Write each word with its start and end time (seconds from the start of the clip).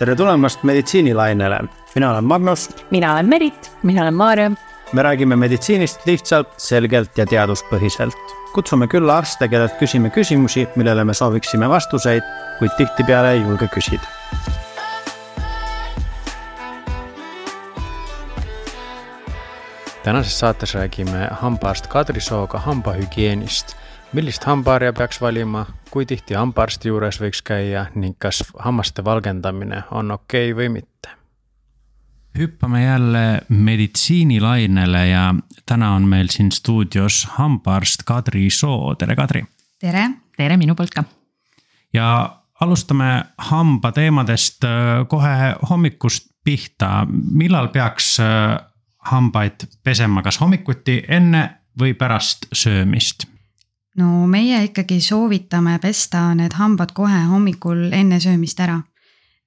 tere 0.00 0.14
tulemast 0.16 0.62
meditsiinilainele, 0.64 1.58
mina 1.94 2.10
olen 2.10 2.24
Magnus. 2.24 2.70
mina 2.90 3.12
olen 3.12 3.28
Merit. 3.28 3.72
mina 3.82 4.02
olen 4.02 4.14
Maarja. 4.14 4.50
me 4.92 5.02
räägime 5.02 5.36
meditsiinist 5.36 6.06
lihtsalt, 6.06 6.48
selgelt 6.56 7.18
ja 7.18 7.26
teaduspõhiselt. 7.26 8.16
kutsume 8.54 8.86
külla 8.86 9.18
arste, 9.18 9.48
kellelt 9.48 9.76
küsime 9.76 10.10
küsimusi, 10.10 10.68
millele 10.76 11.04
me 11.04 11.14
sooviksime 11.14 11.68
vastuseid, 11.68 12.22
kuid 12.58 12.70
tihtipeale 12.76 13.32
ei 13.32 13.40
julge 13.40 13.68
küsida. 13.68 14.06
tänases 20.02 20.38
saates 20.38 20.74
räägime 20.74 21.28
hambaarst 21.30 21.86
Kadri 21.86 22.20
Sooga 22.20 22.58
hambahügieenist 22.58 23.76
millist 24.12 24.44
hambaharja 24.44 24.92
peaks 24.92 25.20
valima, 25.20 25.66
kui 25.90 26.06
tihti 26.06 26.34
hambaarsti 26.38 26.88
juures 26.88 27.18
võiks 27.20 27.42
käia 27.42 27.86
ning 27.94 28.14
kas 28.18 28.44
hammaste 28.58 29.04
valgendamine 29.04 29.82
on 29.90 30.10
okei 30.10 30.52
okay 30.52 30.58
või 30.62 30.68
mitte? 30.80 31.16
hüppame 32.38 32.84
jälle 32.84 33.42
meditsiinilainele 33.48 35.06
ja 35.08 35.34
täna 35.66 35.94
on 35.94 36.06
meil 36.08 36.28
siin 36.30 36.52
stuudios 36.52 37.24
hambaarst 37.30 38.02
Kadri 38.06 38.50
Soo, 38.50 38.94
tere 38.94 39.16
Kadri. 39.16 39.44
tere, 39.80 40.10
tere 40.36 40.56
minu 40.56 40.74
poolt 40.74 40.94
ka. 40.94 41.04
ja 41.92 42.36
alustame 42.60 43.24
hambateemadest 43.38 44.64
äh, 44.64 44.70
kohe 45.08 45.54
hommikust 45.70 46.30
pihta, 46.44 47.06
millal 47.32 47.68
peaks 47.68 48.20
äh, 48.20 48.60
hambaid 48.98 49.66
pesema, 49.84 50.22
kas 50.22 50.40
hommikuti 50.40 51.02
enne 51.08 51.48
või 51.80 51.94
pärast 51.94 52.46
söömist? 52.52 53.26
No 54.00 54.26
meie 54.26 54.62
ikkagi 54.68 55.00
soovitame 55.04 55.78
pesta 55.82 56.30
need 56.38 56.56
hambad 56.58 56.94
kohe 56.96 57.24
hommikul 57.30 57.90
enne 57.92 58.20
söömist 58.20 58.60
ära. 58.60 58.80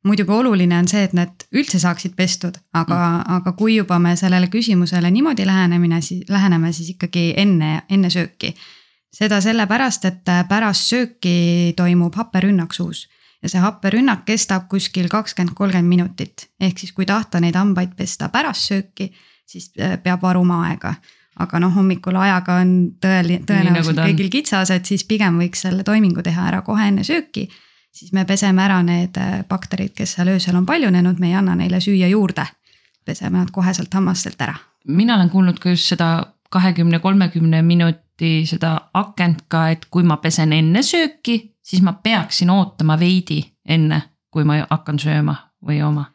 muidugi 0.03 0.31
oluline 0.35 0.75
on 0.77 0.87
see, 0.87 1.03
et 1.07 1.13
need 1.15 1.45
üldse 1.55 1.79
saaksid 1.79 2.11
pestud, 2.15 2.57
aga 2.75 2.95
mm., 2.95 3.35
aga 3.37 3.53
kui 3.55 3.77
juba 3.77 3.99
me 4.03 4.17
sellele 4.19 4.49
küsimusele 4.51 5.11
niimoodi 5.11 5.45
lähenemine, 5.47 6.01
siis 6.01 6.25
läheneme 6.29 6.73
siis 6.73 6.89
ikkagi 6.95 7.33
enne, 7.37 7.83
enne 7.89 8.09
sööki. 8.09 8.53
seda 9.13 9.41
sellepärast, 9.41 10.05
et 10.05 10.31
pärast 10.49 10.89
sööki 10.91 11.73
toimub 11.77 12.15
happerünnak 12.15 12.73
suus 12.73 13.07
ja 13.43 13.49
see 13.49 13.63
happerünnak 13.63 14.25
kestab 14.25 14.67
kuskil 14.69 15.07
kakskümmend, 15.09 15.55
kolmkümmend 15.55 15.87
minutit. 15.87 16.49
ehk 16.59 16.79
siis, 16.79 16.91
kui 16.91 17.05
tahta 17.05 17.39
neid 17.39 17.55
hambaid 17.55 17.95
pesta 17.95 18.29
pärast 18.29 18.71
sööki, 18.71 19.13
siis 19.45 19.71
äh, 19.79 19.97
peab 20.03 20.21
varuma 20.21 20.63
aega 20.67 20.95
aga 21.39 21.59
noh, 21.59 21.73
hommikul 21.73 22.17
ajaga 22.19 22.57
on 22.61 22.73
tõeli-, 23.01 23.39
tõenäoliselt 23.47 23.97
nagu 23.97 24.09
kõigil 24.11 24.31
kitsas, 24.33 24.71
et 24.73 24.89
siis 24.89 25.05
pigem 25.09 25.39
võiks 25.41 25.63
selle 25.65 25.85
toimingu 25.87 26.23
teha 26.25 26.49
ära 26.51 26.61
kohe 26.65 26.87
enne 26.91 27.05
sööki. 27.07 27.47
siis 27.93 28.13
me 28.13 28.25
peseme 28.25 28.61
ära 28.63 28.81
need 28.83 29.17
äh, 29.17 29.43
bakterid, 29.49 29.93
kes 29.95 30.15
seal 30.17 30.33
öösel 30.33 30.55
on 30.55 30.65
paljunenud, 30.65 31.19
me 31.19 31.27
ei 31.31 31.35
anna 31.35 31.55
neile 31.55 31.79
süüa 31.79 32.07
juurde. 32.07 32.45
peseme 33.05 33.37
nad 33.37 33.51
koheselt 33.51 33.93
hammastelt 33.93 34.41
ära. 34.41 34.55
mina 34.87 35.15
olen 35.15 35.29
kuulnud 35.29 35.59
ka 35.59 35.69
just 35.69 35.89
seda 35.89 36.33
kahekümne, 36.49 36.99
kolmekümne 36.99 37.61
minuti 37.61 38.45
seda 38.45 38.89
akent 38.93 39.45
ka, 39.47 39.69
et 39.69 39.85
kui 39.89 40.03
ma 40.03 40.17
pesen 40.17 40.53
enne 40.53 40.83
sööki, 40.83 41.55
siis 41.63 41.81
ma 41.81 41.93
peaksin 41.93 42.49
ootama 42.49 42.99
veidi 42.99 43.43
enne, 43.65 44.01
kui 44.31 44.43
ma 44.43 44.65
hakkan 44.69 44.99
sööma 44.99 45.35
või 45.65 45.79
jooma 45.79 46.12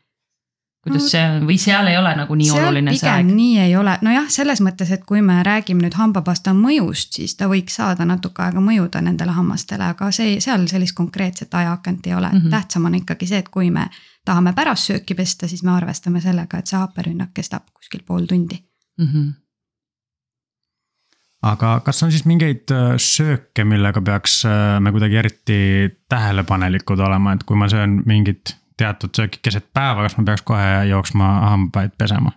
kuidas 0.88 1.06
no, 1.06 1.10
see 1.12 1.22
on 1.30 1.46
või 1.48 1.56
seal 1.62 1.90
ei 1.90 1.96
ole 1.98 2.12
nagu 2.18 2.36
nii 2.40 2.50
oluline 2.56 2.94
see 2.96 3.10
aeg? 3.10 3.30
nii 3.30 3.58
ei 3.64 3.74
ole, 3.76 3.96
nojah, 4.02 4.28
selles 4.32 4.62
mõttes, 4.64 4.92
et 4.94 5.04
kui 5.08 5.22
me 5.24 5.40
räägime 5.46 5.84
nüüd 5.84 5.96
hambapasta 5.98 6.54
mõjust, 6.56 7.18
siis 7.20 7.36
ta 7.38 7.48
võiks 7.50 7.78
saada 7.80 8.06
natuke 8.08 8.42
aega 8.44 8.62
mõjuda 8.64 9.02
nendele 9.04 9.34
hammastele, 9.36 9.90
aga 9.94 10.10
see, 10.14 10.38
seal 10.44 10.68
sellist 10.70 10.96
konkreetset 10.98 11.54
ajaakent 11.54 12.06
ei 12.06 12.14
ole 12.14 12.30
mm, 12.32 12.38
-hmm. 12.38 12.54
tähtsam 12.56 12.84
on 12.90 12.94
ikkagi 13.00 13.26
see, 13.26 13.42
et 13.44 13.48
kui 13.48 13.70
me 13.70 13.88
tahame 14.24 14.52
pärast 14.52 14.90
sööki 14.92 15.14
pesta, 15.14 15.48
siis 15.48 15.62
me 15.62 15.76
arvestame 15.76 16.20
sellega, 16.20 16.58
et 16.58 16.66
see 16.66 16.78
happerünnak 16.78 17.34
kestab 17.34 17.68
kuskil 17.72 18.02
pool 18.06 18.26
tundi 18.26 18.64
mm. 18.98 19.12
-hmm 19.12 19.36
aga 21.42 21.80
kas 21.84 22.02
on 22.02 22.12
siis 22.12 22.24
mingeid 22.26 22.70
äh, 22.74 22.94
sööke, 22.96 23.64
millega 23.64 24.02
peaks 24.02 24.40
äh, 24.48 24.80
me 24.80 24.92
kuidagi 24.94 25.16
eriti 25.16 25.58
tähelepanelikud 26.10 26.98
olema, 26.98 27.32
et 27.32 27.44
kui 27.46 27.56
ma 27.56 27.68
söön 27.70 28.02
mingit 28.06 28.56
teatud 28.78 29.14
sööki 29.16 29.40
keset 29.42 29.68
päeva, 29.74 30.06
kas 30.06 30.16
ma 30.18 30.24
peaks 30.30 30.44
kohe 30.46 30.68
jooksma 30.88 31.32
hambaid 31.52 31.96
pesema? 31.98 32.34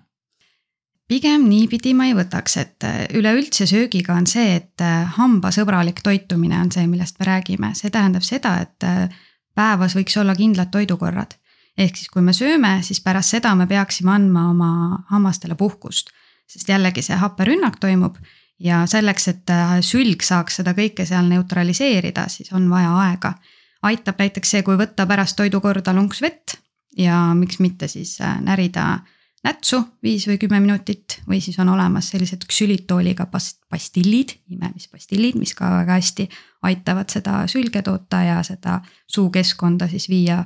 pigem 1.11 1.43
niipidi 1.49 1.91
ma 1.97 2.05
ei 2.07 2.13
võtaks, 2.15 2.53
et 2.61 2.85
äh, 2.87 3.01
üleüldse 3.19 3.65
söögiga 3.67 4.15
on 4.15 4.27
see, 4.31 4.55
et 4.61 4.83
äh, 4.83 5.01
hambasõbralik 5.17 5.99
toitumine 6.05 6.55
on 6.61 6.71
see, 6.71 6.85
millest 6.87 7.19
me 7.19 7.27
räägime, 7.27 7.73
see 7.75 7.91
tähendab 7.91 8.23
seda, 8.23 8.53
et 8.63 8.87
äh, 8.87 9.11
päevas 9.57 9.97
võiks 9.97 10.15
olla 10.21 10.37
kindlad 10.37 10.71
toidukorrad. 10.71 11.35
ehk 11.77 11.99
siis, 11.99 12.07
kui 12.13 12.23
me 12.23 12.31
sööme, 12.35 12.77
siis 12.83 13.01
pärast 13.03 13.35
seda 13.35 13.51
me 13.59 13.67
peaksime 13.67 14.13
andma 14.13 14.45
oma 14.53 14.71
hammastele 15.09 15.55
puhkust, 15.59 16.13
sest 16.47 16.71
jällegi 16.71 17.03
see 17.03 17.19
happerünnak 17.19 17.79
toimub 17.83 18.15
ja 18.59 18.85
selleks, 18.87 19.27
et 19.27 19.51
sülg 19.83 20.23
saaks 20.23 20.61
seda 20.61 20.71
kõike 20.77 21.05
seal 21.09 21.27
neutraliseerida, 21.27 22.27
siis 22.31 22.51
on 22.55 22.69
vaja 22.71 22.91
aega 23.03 23.33
aitab 23.81 24.19
näiteks 24.21 24.55
see, 24.55 24.63
kui 24.63 24.77
võtta 24.77 25.07
pärast 25.09 25.37
toidukorda 25.39 25.93
lonks 25.95 26.21
vett 26.21 26.57
ja 26.97 27.31
miks 27.37 27.59
mitte 27.59 27.87
siis 27.87 28.17
äh, 28.21 28.37
närida 28.43 28.99
nätsu 29.45 29.81
viis 30.03 30.27
või 30.29 30.37
kümme 30.41 30.59
minutit 30.61 31.19
või 31.29 31.41
siis 31.41 31.57
on 31.59 31.71
olemas 31.73 32.11
sellised 32.13 32.45
ksülitooliga 32.47 33.25
past-, 33.31 33.61
pastillid, 33.69 34.35
imemispastillid, 34.53 35.37
mis 35.39 35.55
ka 35.57 35.69
väga 35.79 35.97
hästi 35.97 36.27
aitavad 36.69 37.09
seda 37.09 37.41
sülge 37.49 37.81
toota 37.81 38.21
ja 38.23 38.41
seda 38.45 38.79
suukeskkonda 39.09 39.89
siis 39.89 40.09
viia, 40.09 40.43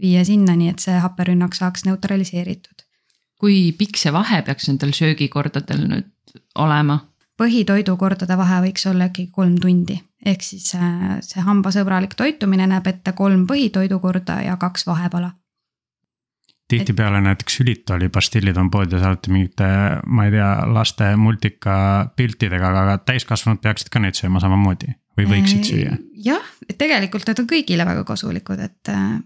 viia 0.00 0.24
sinnani, 0.24 0.70
et 0.70 0.82
see 0.82 0.98
happerünnak 1.02 1.54
saaks 1.58 1.84
neutraliseeritud. 1.88 2.84
kui 3.36 3.72
pikk 3.76 3.98
see 4.00 4.12
vahe 4.12 4.40
peaks 4.42 4.70
nendel 4.70 4.94
söögikordadel 4.96 5.82
nüüd 5.90 6.38
olema? 6.54 7.00
põhitoidukordade 7.36 8.36
vahe 8.38 8.62
võiks 8.68 8.86
olla 8.88 9.10
ikkagi 9.10 9.30
kolm 9.32 9.58
tundi 9.60 9.98
ehk 10.26 10.42
siis 10.44 10.74
äh, 10.74 11.16
see 11.24 11.42
hambasõbralik 11.46 12.16
toitumine 12.18 12.66
näeb 12.70 12.86
ette 12.90 13.14
kolm 13.16 13.46
põhitoidukorda 13.50 14.40
ja 14.46 14.56
kaks 14.60 14.86
vahepala. 14.86 15.32
tihtipeale 16.68 17.20
näiteks 17.22 17.60
ülitooli 17.62 18.08
pastillid 18.08 18.56
on 18.58 18.70
poodides 18.70 19.02
alati 19.02 19.30
mingite, 19.30 19.68
ma 20.06 20.26
ei 20.26 20.34
tea, 20.34 20.50
laste 20.66 21.12
multika 21.16 21.76
piltidega, 22.16 22.72
aga 22.82 22.98
täiskasvanud 22.98 23.62
peaksid 23.62 23.92
ka 23.92 24.02
neid 24.02 24.18
sööma 24.18 24.42
samamoodi 24.42 24.90
või 25.18 25.30
võiksid 25.36 25.62
äh, 25.62 25.70
süüa? 25.70 25.96
jah, 26.26 26.52
et 26.68 26.78
tegelikult 26.78 27.28
need 27.28 27.44
on 27.44 27.50
kõigile 27.54 27.86
väga 27.86 28.04
kasulikud, 28.08 28.60
et 28.66 28.92
äh, 28.92 29.18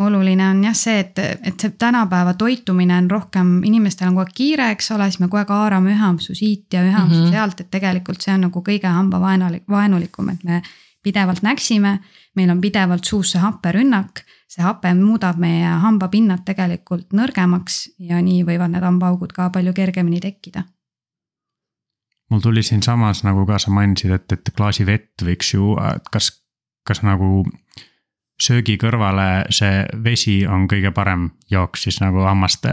oluline 0.00 0.48
on 0.48 0.64
jah 0.64 0.76
see, 0.76 0.98
et, 1.02 1.18
et 1.18 1.60
see 1.60 1.74
tänapäeva 1.78 2.34
toitumine 2.38 2.96
on 2.98 3.10
rohkem, 3.10 3.52
inimestel 3.68 4.08
on 4.08 4.16
kogu 4.16 4.26
aeg 4.26 4.34
kiire, 4.36 4.70
eks 4.74 4.90
ole, 4.96 5.08
siis 5.10 5.20
me 5.20 5.28
kogu 5.28 5.42
aeg 5.42 5.52
haarame 5.54 5.94
ühe 5.94 6.06
ampsu 6.08 6.34
siit 6.34 6.72
ja 6.72 6.82
ühe 6.86 6.96
ampsu 6.96 7.18
mm 7.18 7.26
-hmm. 7.26 7.36
sealt, 7.36 7.60
et 7.60 7.70
tegelikult 7.70 8.20
see 8.24 8.34
on 8.34 8.46
nagu 8.48 8.64
kõige 8.68 8.88
hambavaenulik, 8.88 9.64
vaenulikum, 9.68 10.28
et 10.28 10.44
me 10.44 10.62
pidevalt 11.02 11.42
näksime. 11.42 11.98
meil 12.36 12.50
on 12.50 12.60
pidevalt 12.60 13.04
suus 13.04 13.32
see 13.32 13.40
happerünnak, 13.40 14.20
see 14.48 14.62
hape 14.62 14.94
muudab 14.94 15.36
meie 15.36 15.66
hambapinnad 15.66 16.44
tegelikult 16.44 17.12
nõrgemaks 17.12 17.88
ja 17.98 18.20
nii 18.22 18.44
võivad 18.44 18.70
need 18.70 18.82
hambaaugud 18.82 19.32
ka 19.32 19.50
palju 19.50 19.72
kergemini 19.72 20.20
tekkida 20.20 20.62
mul 22.30 22.40
tuli 22.40 22.62
siinsamas 22.62 23.24
nagu 23.24 23.46
ka 23.46 23.58
sa 23.58 23.70
mainisid, 23.70 24.10
et, 24.10 24.32
et 24.32 24.52
klaasi 24.56 24.86
vett 24.86 25.24
võiks 25.26 25.54
ju, 25.54 25.74
et 25.94 26.08
kas, 26.12 26.30
kas 26.86 27.02
nagu 27.02 27.44
söögi 28.40 28.76
kõrvale 28.80 29.46
see 29.54 29.84
vesi 30.04 30.40
on 30.48 30.66
kõige 30.70 30.92
parem 30.96 31.30
jook 31.50 31.78
siis 31.80 32.00
nagu 32.00 32.24
hammaste 32.26 32.72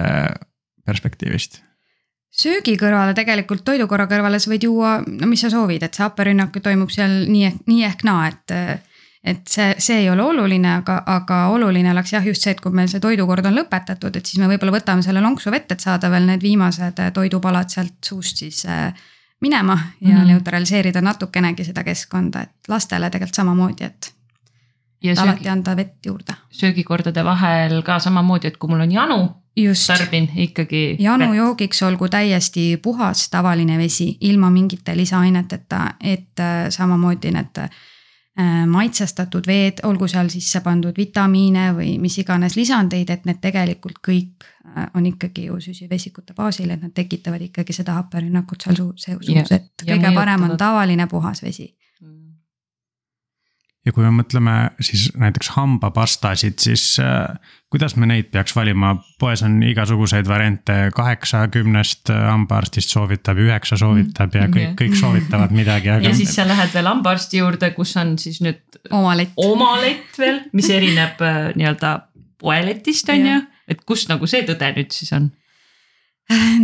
perspektiivist? 0.85 1.61
söögi 2.37 2.75
kõrvale 2.77 3.15
tegelikult 3.17 3.63
toidukorra 3.65 4.05
kõrvale 4.09 4.39
sa 4.39 4.51
võid 4.51 4.67
juua, 4.67 4.97
no 5.01 5.29
mis 5.29 5.41
sa 5.41 5.49
soovid, 5.49 5.83
et 5.83 5.95
see 5.95 6.05
happerünnak 6.05 6.59
toimub 6.63 6.91
seal 6.93 7.23
nii 7.31 7.47
ehk, 7.49 7.65
nii 7.71 7.83
ehk 7.87 8.05
naa, 8.07 8.27
et. 8.29 8.55
et 9.27 9.41
see, 9.49 9.73
see 9.83 10.03
ei 10.03 10.09
ole 10.11 10.23
oluline, 10.23 10.69
aga, 10.83 11.01
aga 11.11 11.37
oluline 11.51 11.89
oleks 11.91 12.13
jah, 12.13 12.25
just 12.25 12.45
see, 12.45 12.53
et 12.53 12.61
kui 12.63 12.71
meil 12.71 12.87
see 12.91 13.01
toidukord 13.03 13.45
on 13.49 13.57
lõpetatud, 13.57 14.15
et 14.15 14.25
siis 14.25 14.39
me 14.39 14.47
võib-olla 14.51 14.77
võtame 14.77 15.03
selle 15.03 15.23
lonksu 15.23 15.51
vett, 15.51 15.71
et 15.73 15.83
saada 15.83 16.11
veel 16.13 16.29
need 16.29 16.43
viimased 16.45 17.01
toidupalad 17.15 17.73
sealt 17.73 17.97
suust 18.05 18.43
siis 18.43 18.61
äh, 18.69 18.93
minema 19.41 19.79
ja 20.01 20.07
mm 20.07 20.21
-hmm. 20.21 20.27
neutraliseerida 20.27 21.01
natukenegi 21.01 21.63
seda 21.63 21.83
keskkonda, 21.83 22.41
et 22.41 22.69
lastele 22.69 23.09
tegelikult 23.09 23.35
samamoodi, 23.35 23.83
et 23.83 24.13
ja 25.03 25.15
söögi, 25.15 25.29
alati 25.29 25.49
anda 25.49 25.75
vett 25.75 26.05
juurde. 26.05 26.33
söögikordade 26.49 27.23
vahel 27.23 27.81
ka 27.83 27.99
samamoodi, 27.99 28.47
et 28.47 28.57
kui 28.57 28.69
mul 28.69 28.81
on 28.81 28.91
janu, 28.91 29.19
tarbin 29.87 30.29
ikkagi. 30.35 30.97
janujoogiks 30.99 31.83
olgu 31.83 32.09
täiesti 32.09 32.77
puhas 32.77 33.29
tavaline 33.29 33.77
vesi, 33.77 34.17
ilma 34.21 34.49
mingite 34.49 34.97
lisaaineteta, 34.97 35.93
et 36.01 36.39
äh, 36.39 36.69
samamoodi 36.69 37.31
need 37.31 37.57
äh, 37.57 37.69
maitsestatud 38.67 39.47
veed, 39.47 39.81
olgu 39.83 40.07
seal 40.07 40.29
sisse 40.29 40.61
pandud 40.61 40.97
vitamiine 40.97 41.71
või 41.73 41.97
mis 41.99 42.17
iganes 42.17 42.55
lisandeid, 42.55 43.09
et 43.09 43.25
need 43.25 43.41
tegelikult 43.41 44.01
kõik 44.07 44.45
äh, 44.45 44.89
on 44.93 45.05
ikkagi 45.05 45.45
ju 45.45 45.59
süsivesikute 45.61 46.33
baasil, 46.33 46.69
et 46.69 46.81
nad 46.81 46.93
tekitavad 46.93 47.41
ikkagi 47.41 47.73
seda 47.73 47.97
happerünnakut 48.01 48.65
seal 48.65 48.75
suus, 48.75 49.09
et 49.51 49.85
kõige 49.85 50.13
parem 50.13 50.49
on 50.49 50.57
tavaline 50.57 51.07
puhas 51.07 51.43
vesi 51.43 51.75
ja 53.87 53.93
kui 53.95 54.03
me 54.03 54.11
mõtleme 54.19 54.55
siis 54.83 55.07
näiteks 55.15 55.53
hambapastasid, 55.55 56.57
siis 56.59 56.97
äh, 56.99 57.37
kuidas 57.71 57.95
me 57.99 58.07
neid 58.09 58.29
peaks 58.33 58.55
valima, 58.55 58.93
poes 59.19 59.43
on 59.47 59.57
igasuguseid 59.63 60.27
variante, 60.27 60.75
kaheksakümnest 60.95 62.11
hambaarstist 62.11 62.91
soovitab, 62.93 63.39
üheksa 63.43 63.79
soovitab 63.79 64.35
ja 64.35 64.47
kõik, 64.51 64.75
kõik 64.81 64.97
soovitavad 64.99 65.55
midagi, 65.55 65.91
aga. 65.93 66.09
ja 66.09 66.15
siis 66.15 66.35
sa 66.35 66.47
lähed 66.47 66.73
veel 66.75 66.91
hambaarsti 66.91 67.41
juurde, 67.41 67.71
kus 67.75 67.95
on 68.01 68.15
siis 68.21 68.41
nüüd. 68.43 68.61
omalett. 68.91 69.33
omalett 69.39 70.19
veel, 70.19 70.43
mis 70.57 70.69
erineb 70.73 71.23
äh, 71.23 71.41
nii-öelda 71.55 71.97
poeletist 72.41 73.09
on 73.13 73.27
ju, 73.31 73.41
et 73.67 73.83
kus 73.87 74.07
nagu 74.11 74.27
see 74.29 74.43
tõde 74.47 74.73
nüüd 74.77 74.95
siis 74.95 75.15
on? 75.15 75.31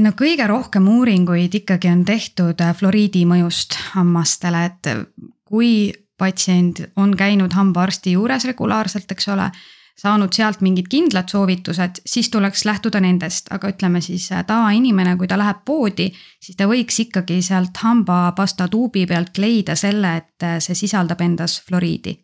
no 0.04 0.12
kõige 0.20 0.48
rohkem 0.52 0.88
uuringuid 0.92 1.56
ikkagi 1.64 1.92
on 1.92 2.04
tehtud 2.08 2.60
äh, 2.60 2.76
fluoriidi 2.76 3.24
mõjust 3.30 3.80
hammastele, 3.94 4.66
et 4.72 4.96
kui 5.48 5.92
patsient 6.24 6.86
on 6.96 7.16
käinud 7.20 7.54
hambaarsti 7.54 8.16
juures 8.16 8.48
regulaarselt, 8.48 9.12
eks 9.12 9.28
ole, 9.34 9.50
saanud 10.00 10.34
sealt 10.34 10.64
mingid 10.66 10.88
kindlad 10.90 11.30
soovitused, 11.30 12.02
siis 12.06 12.30
tuleks 12.34 12.66
lähtuda 12.66 13.02
nendest, 13.04 13.52
aga 13.54 13.70
ütleme 13.76 14.02
siis 14.02 14.32
äh, 14.32 14.42
tavainimene, 14.48 15.18
kui 15.20 15.30
ta 15.30 15.38
läheb 15.38 15.62
poodi, 15.66 16.10
siis 16.42 16.58
ta 16.58 16.68
võiks 16.70 17.00
ikkagi 17.06 17.42
sealt 17.46 17.78
hambapasta 17.84 18.68
tuubi 18.68 19.06
pealt 19.10 19.38
leida 19.38 19.76
selle, 19.80 20.16
et 20.24 20.48
äh, 20.48 20.60
see 20.64 20.86
sisaldab 20.86 21.22
endas 21.22 21.60
fluoriidi 21.68 22.18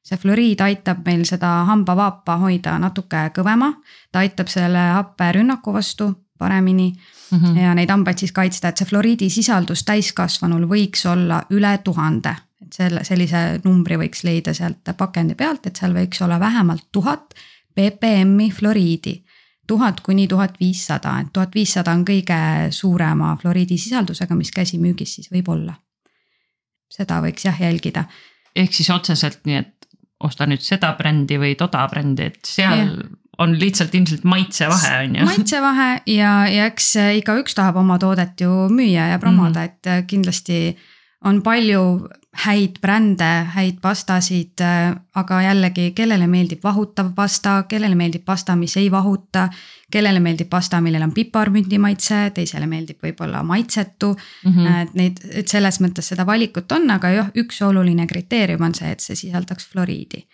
see 0.00 0.16
fluoriid 0.16 0.62
aitab 0.64 1.04
meil 1.04 1.26
seda 1.28 1.48
hambavaapa 1.68 2.38
hoida 2.40 2.78
natuke 2.80 3.26
kõvema, 3.36 3.74
ta 4.12 4.22
aitab 4.24 4.48
selle 4.48 4.80
happerünnaku 4.96 5.74
vastu 5.76 6.08
paremini. 6.38 6.92
Mm 7.30 7.38
-hmm. 7.38 7.58
ja 7.60 7.74
neid 7.74 7.90
hambaid 7.90 8.18
siis 8.18 8.32
kaitsta, 8.32 8.68
et 8.68 8.76
see 8.76 8.86
fluoriidi 8.88 9.28
sisaldus 9.30 9.84
täiskasvanul 9.84 10.64
võiks 10.66 11.04
olla 11.06 11.42
üle 11.50 11.78
tuhande 11.84 12.34
selle, 12.74 13.04
sellise 13.04 13.60
numbri 13.64 13.98
võiks 14.00 14.24
leida 14.24 14.54
sealt 14.56 14.92
pakendi 14.98 15.34
pealt, 15.34 15.66
et 15.66 15.76
seal 15.80 15.94
võiks 15.96 16.22
olla 16.24 16.40
vähemalt 16.40 16.88
tuhat 16.92 17.34
ppm-i 17.74 18.50
fluoriidi. 18.50 19.24
tuhat 19.66 20.00
kuni 20.00 20.26
tuhat 20.28 20.56
viissada, 20.60 21.20
et 21.20 21.28
tuhat 21.32 21.54
viissada 21.54 21.92
on 21.92 22.04
kõige 22.04 22.70
suurema 22.74 23.36
fluoriidisisaldusega, 23.36 24.34
mis 24.34 24.50
käsimüügis 24.50 25.14
siis 25.14 25.30
võib 25.32 25.48
olla. 25.48 25.74
seda 26.90 27.20
võiks 27.22 27.44
jah 27.44 27.60
jälgida. 27.60 28.04
ehk 28.56 28.72
siis 28.72 28.90
otseselt 28.90 29.40
nii, 29.44 29.56
et 29.56 29.86
osta 30.20 30.46
nüüd 30.46 30.60
seda 30.60 30.92
brändi 30.98 31.38
või 31.38 31.54
toda 31.56 31.86
brändi, 31.88 32.22
et 32.22 32.44
seal 32.44 32.78
ja 32.78 33.08
on 33.40 33.60
lihtsalt 33.60 33.94
ilmselt 33.94 34.24
maitsevahe 34.24 34.96
on 35.04 35.16
ju. 35.16 35.24
maitsevahe 35.24 35.90
ja, 36.12 36.32
ja 36.48 36.66
eks 36.68 36.92
igaüks 37.20 37.56
tahab 37.56 37.78
oma 37.80 37.98
toodet 37.98 38.40
ju 38.40 38.68
müüa 38.68 39.10
ja 39.14 39.18
promoda 39.18 39.60
mm, 39.60 39.66
-hmm. 39.66 39.98
et 40.00 40.06
kindlasti 40.06 40.76
on 41.24 41.42
palju 41.42 42.08
häid 42.30 42.78
brände, 42.80 43.28
häid 43.54 43.80
pastasid, 43.82 44.62
aga 45.14 45.40
jällegi, 45.42 45.90
kellele 45.96 46.28
meeldib 46.30 46.62
vahutav 46.62 47.10
pasta, 47.14 47.62
kellele 47.68 47.98
meeldib 47.98 48.24
pasta, 48.24 48.56
mis 48.56 48.76
ei 48.76 48.90
vahuta. 48.90 49.48
kellele 49.90 50.20
meeldib 50.20 50.46
pasta, 50.46 50.78
millel 50.80 51.02
on 51.02 51.10
piparmündi 51.10 51.78
maitse, 51.82 52.30
teisele 52.34 52.66
meeldib 52.70 53.00
võib-olla 53.02 53.42
maitsetu 53.42 54.12
mm. 54.14 54.52
-hmm. 54.52 54.82
et 54.82 54.94
neid, 54.94 55.16
et 55.30 55.48
selles 55.48 55.80
mõttes 55.80 56.08
seda 56.12 56.26
valikut 56.26 56.72
on, 56.72 56.90
aga 56.90 57.10
jah, 57.10 57.30
üks 57.34 57.62
oluline 57.62 58.06
kriteerium 58.06 58.62
on 58.62 58.74
see, 58.74 58.90
et 58.90 59.00
see 59.00 59.16
sisaldaks 59.16 59.66
fluoriidi 59.72 60.28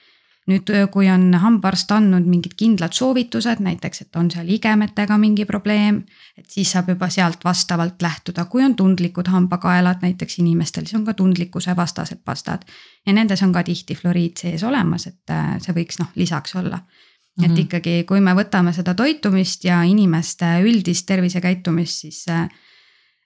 nüüd, 0.46 0.70
kui 0.94 1.08
on 1.10 1.34
hambaarst 1.42 1.90
andnud 1.96 2.26
mingid 2.30 2.54
kindlad 2.58 2.94
soovitused, 2.94 3.60
näiteks, 3.66 4.04
et 4.04 4.18
on 4.18 4.28
seal 4.30 4.48
igemetega 4.54 5.18
mingi 5.18 5.46
probleem, 5.48 6.04
et 6.38 6.46
siis 6.50 6.70
saab 6.74 6.92
juba 6.92 7.08
sealt 7.10 7.42
vastavalt 7.44 8.02
lähtuda, 8.02 8.44
kui 8.50 8.62
on 8.64 8.76
tundlikud 8.78 9.26
hambakaelad 9.32 10.04
näiteks 10.06 10.38
inimestel, 10.42 10.86
siis 10.86 11.00
on 11.00 11.06
ka 11.08 11.16
tundlikkuse 11.18 11.76
vastased 11.76 12.22
pastad. 12.24 12.62
ja 13.06 13.12
nendes 13.12 13.42
on 13.42 13.52
ka 13.52 13.62
tihti 13.62 13.94
fluoriid 13.94 14.36
sees 14.38 14.62
olemas, 14.64 15.06
et 15.06 15.34
äh, 15.34 15.56
see 15.62 15.74
võiks 15.74 15.98
noh, 15.98 16.12
lisaks 16.14 16.56
olla. 16.56 16.76
Mm 16.76 17.42
-hmm. 17.42 17.44
et 17.44 17.50
mhm. 17.50 17.60
ikkagi, 17.60 18.04
kui 18.04 18.20
me 18.20 18.34
võtame 18.34 18.72
seda 18.72 18.94
toitumist 18.94 19.64
ja 19.64 19.82
inimeste 19.82 20.46
üldist 20.62 21.06
tervisekäitumist, 21.06 22.00
siis 22.00 22.24
äh, 22.28 22.48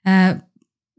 äh 0.07 0.41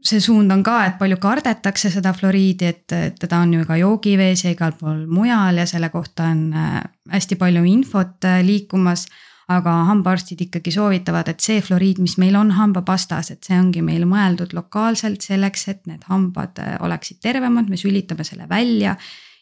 see 0.03 0.19
suund 0.19 0.51
on 0.51 0.63
ka, 0.63 0.77
et 0.87 0.95
palju 0.99 1.17
kardetakse 1.21 1.91
seda 1.93 2.13
fluoriidi, 2.15 2.69
et 2.69 2.95
teda 3.19 3.41
on 3.43 3.53
ju 3.55 3.67
ka 3.67 3.77
joogivees 3.79 4.45
ja 4.45 4.53
igal 4.53 4.75
pool 4.79 5.05
mujal 5.07 5.61
ja 5.61 5.67
selle 5.69 5.89
kohta 5.93 6.27
on 6.31 6.49
äh, 6.59 6.81
hästi 7.13 7.37
palju 7.39 7.63
infot 7.69 8.27
äh, 8.29 8.41
liikumas. 8.45 9.07
aga 9.53 9.71
hambaarstid 9.89 10.39
ikkagi 10.39 10.71
soovitavad, 10.71 11.27
et 11.27 11.43
see 11.43 11.59
fluoriid, 11.61 11.97
mis 11.99 12.13
meil 12.17 12.35
on 12.39 12.53
hambapastas, 12.55 13.27
et 13.33 13.43
see 13.43 13.57
ongi 13.59 13.81
meil 13.83 14.05
mõeldud 14.07 14.53
lokaalselt 14.55 15.21
selleks, 15.21 15.67
et 15.67 15.81
need 15.85 16.05
hambad 16.07 16.61
äh, 16.63 16.77
oleksid 16.79 17.19
tervemad, 17.21 17.67
me 17.67 17.77
sülitame 17.77 18.23
selle 18.23 18.47
välja 18.49 18.95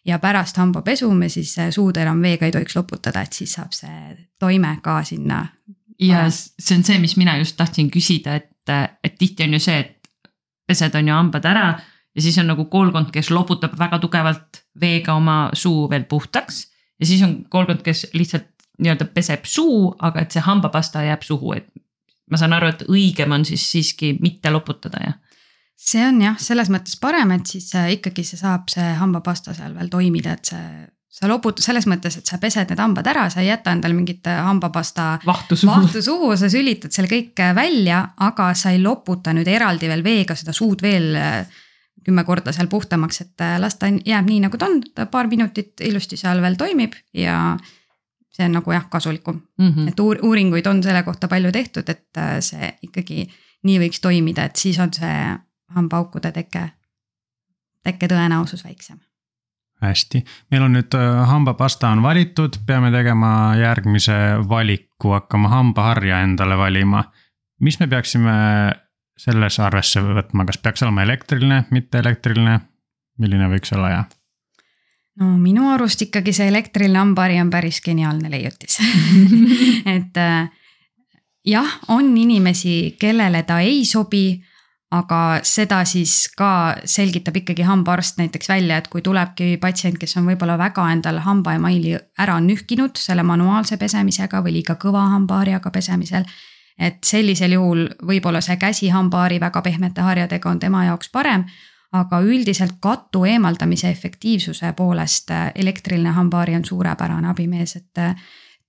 ja 0.06 0.18
pärast 0.20 0.58
hambapesu 0.58 1.12
me 1.14 1.30
siis 1.30 1.54
suud 1.70 2.02
enam 2.02 2.22
veega 2.22 2.50
ei 2.50 2.52
tohiks 2.52 2.76
loputada, 2.76 3.22
et 3.22 3.38
siis 3.38 3.54
saab 3.54 3.78
see 3.78 4.18
toime 4.42 4.74
ka 4.82 5.04
sinna. 5.06 5.46
ja 6.02 6.26
see 6.34 6.80
on 6.80 6.84
see, 6.84 6.98
mis 7.00 7.16
mina 7.18 7.38
just 7.38 7.56
tahtsin 7.58 7.92
küsida, 7.94 8.36
et, 8.42 8.74
et 9.04 9.18
tihti 9.22 9.46
on 9.46 9.54
ju 9.54 9.60
see, 9.70 9.80
et 9.86 10.01
pesed 10.72 10.96
on 10.96 11.12
ju 11.12 11.18
hambad 11.18 11.48
ära 11.52 11.66
ja 12.16 12.24
siis 12.24 12.40
on 12.42 12.50
nagu 12.52 12.66
koolkond, 12.72 13.12
kes 13.14 13.32
loputab 13.32 13.78
väga 13.80 14.00
tugevalt 14.04 14.64
veega 14.82 15.16
oma 15.20 15.38
suu 15.54 15.90
veel 15.92 16.08
puhtaks. 16.10 16.68
ja 17.00 17.06
siis 17.06 17.22
on 17.28 17.44
koolkond, 17.50 17.84
kes 17.84 18.08
lihtsalt 18.14 18.50
nii-öelda 18.82 19.06
peseb 19.14 19.46
suu, 19.46 19.92
aga 20.00 20.24
et 20.24 20.32
see 20.34 20.42
hambapasta 20.42 21.04
jääb 21.06 21.22
suhu, 21.26 21.54
et 21.54 21.68
ma 22.32 22.40
saan 22.40 22.54
aru, 22.58 22.72
et 22.72 22.88
õigem 22.90 23.36
on 23.36 23.46
siis 23.46 23.64
siiski 23.72 24.16
mitte 24.22 24.50
loputada, 24.50 25.04
jah 25.06 25.20
see 25.82 26.04
on 26.06 26.22
jah, 26.22 26.38
selles 26.42 26.70
mõttes 26.74 26.98
parem, 27.02 27.34
et 27.36 27.50
siis 27.50 27.72
äh, 27.78 27.92
ikkagi 27.98 28.26
see 28.28 28.40
saab 28.40 28.70
see 28.72 28.94
hambapasta 29.00 29.56
seal 29.58 29.74
veel 29.78 29.90
toimida, 29.92 30.36
et 30.38 30.52
see 30.54 30.66
sa 31.12 31.28
loputad 31.28 31.64
selles 31.66 31.86
mõttes, 31.92 32.16
et 32.18 32.30
sa 32.30 32.40
pesed 32.40 32.70
need 32.72 32.80
hambad 32.80 33.08
ära, 33.12 33.26
sa 33.32 33.42
ei 33.44 33.50
jäta 33.50 33.74
endale 33.76 33.96
mingit 33.98 34.28
äh, 34.32 34.40
hambapasta 34.48 35.18
vahtu 35.28 35.58
suhu, 35.60 35.74
vahtu 35.74 36.04
suhu, 36.04 36.30
sa 36.40 36.48
sülitad 36.52 36.96
selle 36.96 37.12
kõik 37.12 37.42
äh, 37.44 37.52
välja, 37.56 38.06
aga 38.24 38.52
sa 38.56 38.72
ei 38.72 38.80
loputa 38.80 39.36
nüüd 39.36 39.50
eraldi 39.52 39.92
veel 39.92 40.06
veega 40.06 40.38
seda 40.40 40.56
suud 40.56 40.82
veel 40.84 41.12
äh, 41.20 41.60
kümme 42.02 42.24
korda 42.26 42.56
seal 42.56 42.72
puhtamaks, 42.72 43.22
et 43.26 43.44
las 43.62 43.76
ta 43.78 43.92
jääb 43.92 44.26
nii, 44.26 44.40
nagu 44.48 44.58
ta 44.58 44.72
on, 44.72 44.80
ta 44.96 45.06
paar 45.12 45.28
minutit 45.30 45.84
ilusti 45.86 46.18
seal 46.18 46.42
veel 46.42 46.56
toimib 46.58 46.96
ja 47.14 47.36
see 48.32 48.48
on 48.48 48.56
nagu 48.58 48.74
jah, 48.74 48.88
kasulikum 48.90 49.36
mm. 49.60 49.68
-hmm. 49.68 49.92
et 49.92 50.00
uur, 50.00 50.18
uuringuid 50.26 50.66
on 50.72 50.82
selle 50.84 51.04
kohta 51.04 51.28
palju 51.28 51.52
tehtud, 51.52 51.90
et 51.94 52.24
see 52.40 52.72
ikkagi 52.88 53.28
nii 53.68 53.78
võiks 53.84 54.02
toimida, 54.02 54.48
et 54.50 54.56
siis 54.56 54.80
on 54.80 54.90
see 54.96 55.22
hambaaukude 55.76 56.32
teke, 56.32 56.70
tekke 57.84 58.10
tõenäosus 58.10 58.66
väiksem 58.66 58.98
hästi, 59.82 60.24
meil 60.52 60.66
on 60.68 60.76
nüüd 60.78 60.96
äh, 60.98 61.24
hambapasta 61.30 61.90
on 61.90 62.04
valitud, 62.04 62.62
peame 62.68 62.92
tegema 62.94 63.56
järgmise 63.60 64.18
valiku, 64.50 65.16
hakkama 65.16 65.50
hambaharja 65.52 66.22
endale 66.26 66.58
valima. 66.58 67.04
mis 67.60 67.80
me 67.80 67.88
peaksime 67.88 68.32
selles 69.18 69.60
arvesse 69.60 70.02
võtma, 70.02 70.46
kas 70.46 70.58
peaks 70.58 70.84
olema 70.84 71.04
elektriline, 71.04 71.66
mitte 71.72 72.00
elektriline, 72.00 72.60
milline 73.20 73.50
võiks 73.50 73.74
olla 73.76 73.90
ja? 73.90 74.04
no 75.20 75.36
minu 75.38 75.70
arust 75.70 76.02
ikkagi 76.02 76.34
see 76.34 76.48
elektriline 76.48 76.98
hambahari 76.98 77.42
on 77.42 77.50
päris 77.50 77.82
geniaalne 77.86 78.32
leiutis. 78.32 78.80
Et 79.98 80.18
äh, 80.18 80.50
jah, 81.46 81.80
on 81.88 82.18
inimesi, 82.18 82.96
kellele 83.00 83.44
ta 83.44 83.60
ei 83.60 83.86
sobi 83.86 84.42
aga 84.92 85.40
seda 85.48 85.82
siis 85.88 86.26
ka 86.38 86.76
selgitab 86.86 87.38
ikkagi 87.40 87.64
hambaarst 87.64 88.18
näiteks 88.20 88.50
välja, 88.52 88.78
et 88.78 88.90
kui 88.92 89.02
tulebki 89.02 89.56
patsient, 89.62 89.98
kes 90.00 90.18
on 90.20 90.28
võib-olla 90.28 90.58
väga 90.60 90.88
endale 90.92 91.24
hambaemaili 91.24 91.96
ära 92.20 92.40
nühkinud 92.44 93.00
selle 93.00 93.24
manuaalse 93.24 93.78
pesemisega 93.80 94.42
või 94.44 94.58
liiga 94.60 94.76
kõva 94.82 95.08
hambaharjaga 95.16 95.72
pesemisel. 95.72 96.26
et 96.80 97.04
sellisel 97.06 97.52
juhul 97.52 97.88
võib-olla 98.08 98.42
see 98.42 98.56
käsihambaari 98.58 99.40
väga 99.40 99.62
pehmete 99.62 100.02
harjadega 100.02 100.50
on 100.50 100.60
tema 100.60 100.86
jaoks 100.86 101.10
parem. 101.10 101.46
aga 101.92 102.20
üldiselt 102.22 102.80
katu 102.80 103.26
eemaldamise 103.26 103.90
efektiivsuse 103.90 104.74
poolest 104.74 105.32
elektriline 105.56 106.10
hambaari 106.10 106.56
on 106.56 106.66
suurepärane 106.66 107.28
abimees, 107.30 107.76
et 107.76 108.00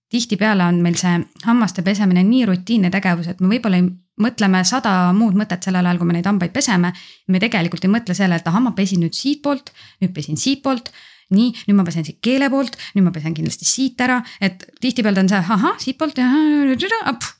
tihtipeale 0.09 0.65
on 0.65 0.81
meil 0.83 0.95
see 0.95 1.21
hammaste 1.45 1.83
pesemine 1.83 2.23
nii 2.23 2.47
rutiinne 2.47 2.91
tegevus, 2.91 3.29
et 3.29 3.41
me 3.41 3.49
võib-olla 3.55 3.77
ei 3.77 3.89
mõtleme 4.21 4.65
sada 4.69 5.13
muud 5.17 5.37
mõtet 5.39 5.65
sellel 5.65 5.87
ajal, 5.87 5.99
kui 6.01 6.11
me 6.11 6.19
neid 6.19 6.29
hambaid 6.29 6.53
peseme. 6.53 6.93
me 7.29 7.41
tegelikult 7.41 7.85
ei 7.85 7.91
mõtle 7.91 8.15
selle, 8.15 8.37
et 8.37 8.47
ahah, 8.47 8.61
ma 8.61 8.75
pesin 8.77 9.01
nüüd 9.01 9.17
siitpoolt, 9.17 9.73
nüüd 10.03 10.13
pesin 10.15 10.37
siitpoolt 10.37 10.93
nii, 11.33 11.53
nüüd 11.69 11.79
ma 11.79 11.85
pesen 11.87 12.07
siit 12.07 12.19
keele 12.25 12.49
poolt, 12.53 12.77
nüüd 12.97 13.07
ma 13.07 13.13
pesen 13.15 13.35
kindlasti 13.37 13.67
siit 13.69 14.01
ära, 14.05 14.19
et 14.43 14.65
tihtipeale 14.83 15.23
on 15.23 15.31
see 15.31 15.41
ahah, 15.41 15.77
siitpoolt 15.83 16.21
ja 16.21 16.29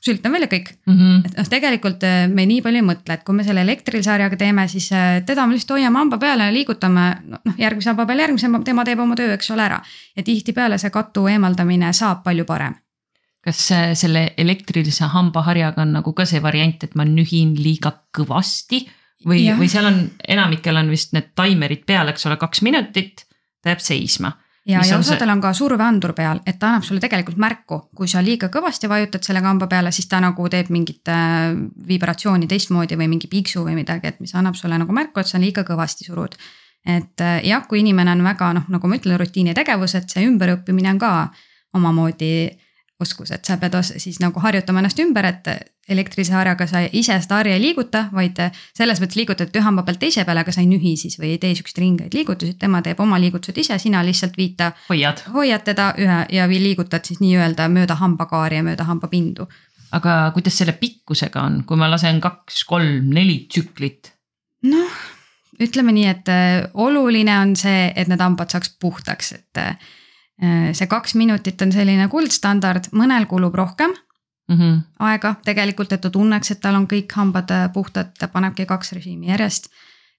sültan 0.03 0.33
välja 0.33 0.49
kõik 0.51 0.73
mm. 0.73 0.97
-hmm. 0.97 1.25
et 1.27 1.37
noh, 1.37 1.49
tegelikult 1.49 2.05
äh, 2.07 2.25
me 2.29 2.47
nii 2.49 2.61
palju 2.65 2.81
ei 2.81 2.87
mõtle, 2.87 3.17
et 3.17 3.25
kui 3.27 3.37
me 3.37 3.45
selle 3.47 3.61
elektrilise 3.65 4.11
harjaga 4.11 4.39
teeme, 4.39 4.67
siis 4.71 4.89
äh, 4.91 5.21
teda 5.25 5.47
me 5.47 5.57
lihtsalt 5.57 5.77
hoiame 5.77 5.99
hamba 5.99 6.17
peale 6.17 6.49
ja 6.49 6.55
liigutame 6.55 7.09
noh, 7.29 7.57
järgmise 7.57 7.93
hamba 7.93 8.07
peale 8.09 8.27
järgmise, 8.27 8.49
tema 8.65 8.85
teeb 8.85 8.99
oma 8.99 9.15
töö, 9.19 9.33
eks 9.33 9.51
ole, 9.51 9.67
ära. 9.69 9.81
ja 10.15 10.23
tihtipeale 10.23 10.77
see 10.77 10.89
katu 10.89 11.27
eemaldamine 11.27 11.93
saab 11.93 12.23
palju 12.23 12.45
parem 12.45 12.82
kas 13.43 13.59
selle 13.99 14.29
elektrilise 14.39 15.09
hambaharjaga 15.11 15.83
on 15.83 15.97
nagu 15.97 16.13
ka 16.15 16.25
see 16.25 16.39
variant, 16.43 16.83
et 16.83 16.93
ma 16.95 17.03
nühin 17.07 17.51
liiga 17.59 17.91
kõvasti 18.15 18.85
või, 19.27 19.43
või 19.57 19.67
seal 19.71 19.89
on, 19.89 19.99
enamikel 20.27 20.79
on 20.79 20.91
vist 20.91 21.13
need 21.15 21.33
taimerid 21.35 21.83
peal, 21.87 22.11
eks 22.11 22.27
ole, 22.29 22.37
kaks 22.39 22.63
minutit 22.63 23.25
ta 23.63 23.71
jääb 23.71 23.83
seisma. 23.83 24.31
ja, 24.67 24.81
ja 24.87 24.97
osadel 24.99 25.29
on 25.29 25.41
ka 25.43 25.53
surveandur 25.55 26.13
peal, 26.15 26.39
et 26.47 26.59
ta 26.59 26.71
annab 26.71 26.87
sulle 26.87 27.03
tegelikult 27.03 27.39
märku, 27.39 27.79
kui 27.95 28.07
sa 28.07 28.23
liiga 28.23 28.47
kõvasti 28.51 28.89
vajutad 28.91 29.23
selle 29.27 29.41
kamba 29.43 29.67
peale, 29.71 29.91
siis 29.91 30.07
ta 30.11 30.21
nagu 30.23 30.47
teeb 30.49 30.71
mingit 30.71 31.11
äh, 31.11 31.51
vibratsiooni 31.87 32.47
teistmoodi 32.47 32.99
või 32.99 33.09
mingi 33.11 33.27
piiksu 33.31 33.63
või 33.67 33.75
midagi, 33.79 34.11
et 34.11 34.19
mis 34.23 34.35
annab 34.39 34.55
sulle 34.59 34.79
nagu 34.79 34.95
märku, 34.95 35.19
et 35.19 35.31
sa 35.31 35.39
liiga 35.39 35.65
kõvasti 35.67 36.07
surud. 36.07 36.35
et 36.87 37.21
äh, 37.21 37.39
jah, 37.47 37.67
kui 37.67 37.79
inimene 37.79 38.11
on 38.11 38.23
väga 38.23 38.53
noh, 38.59 38.67
nagu 38.71 38.87
ma 38.87 38.99
ütlen, 38.99 39.19
rutiinitegevus, 39.19 39.95
et 39.95 40.09
see 40.09 40.27
ümberõppimine 40.27 40.95
on 40.95 40.99
ka 40.99 41.13
omamoodi 41.73 42.33
oskus, 43.03 43.31
et 43.35 43.45
sa 43.45 43.57
pead 43.61 43.75
os- 43.79 43.93
siis 44.01 44.17
nagu 44.23 44.39
harjutama 44.43 44.81
ennast 44.81 44.99
ümber, 45.03 45.25
et 45.29 45.47
elektrilise 45.91 46.31
harjaga 46.33 46.65
sa 46.67 46.81
ise 46.95 47.17
seda 47.21 47.35
harja 47.41 47.57
ei 47.57 47.61
liiguta, 47.61 48.05
vaid 48.15 48.37
selles 48.77 49.01
mõttes 49.03 49.17
liigutad 49.19 49.51
ühe 49.55 49.63
hamba 49.65 49.83
pealt 49.83 49.99
teise 49.99 50.23
peale, 50.25 50.39
aga 50.45 50.51
sa 50.55 50.61
ei 50.63 50.69
nühi 50.71 50.93
siis 50.97 51.17
või 51.19 51.33
ei 51.35 51.41
tee 51.43 51.51
siukseid 51.59 51.81
ringeid 51.83 52.13
liigutusi, 52.15 52.53
tema 52.59 52.79
teeb 52.85 52.99
oma 53.03 53.19
liigutused 53.19 53.57
ise, 53.59 53.75
sina 53.83 54.03
lihtsalt 54.07 54.37
viita 54.39 54.71
hoiad, 54.89 55.25
hoiad 55.33 55.65
teda 55.67 55.89
ühe 55.99 56.19
ja 56.37 56.47
vi- 56.47 56.61
liigutad 56.63 57.03
siis 57.05 57.19
nii-öelda 57.19 57.67
mööda 57.69 57.95
hambakaari 57.99 58.61
ja 58.61 58.63
mööda 58.63 58.83
hambapindu. 58.87 59.47
aga 59.93 60.31
kuidas 60.33 60.55
selle 60.57 60.71
pikkusega 60.73 61.41
on, 61.45 61.63
kui 61.69 61.77
ma 61.77 61.85
lasen 61.91 62.21
kaks, 62.21 62.63
kolm, 62.65 63.11
neli 63.13 63.43
tsüklit? 63.51 64.13
noh, 64.63 64.95
ütleme 65.61 65.91
nii, 65.93 66.05
et 66.09 66.29
äh, 66.31 66.63
oluline 66.73 67.35
on 67.41 67.51
see, 67.59 67.91
et 67.95 68.07
need 68.07 68.19
hambad 68.23 68.49
saaks 68.49 68.71
puhtaks, 68.81 69.33
et 69.35 69.59
äh, 69.61 69.75
see 70.73 70.87
kaks 70.87 71.13
minutit 71.15 71.61
on 71.61 71.71
selline 71.71 72.07
kuldstandard, 72.09 72.89
mõnel 72.91 73.25
kulub 73.29 73.55
rohkem 73.55 73.93
Mhm. 74.49 74.77
aega 74.99 75.35
tegelikult, 75.45 75.93
et 75.95 76.01
ta 76.01 76.09
tunneks, 76.09 76.51
et 76.51 76.59
tal 76.61 76.75
on 76.75 76.83
kõik 76.87 77.13
hambad 77.15 77.51
äh, 77.51 77.69
puhtad, 77.73 78.09
ta 78.19 78.27
panebki 78.27 78.65
kaks 78.67 78.91
režiimi 78.93 79.27
järjest. 79.29 79.69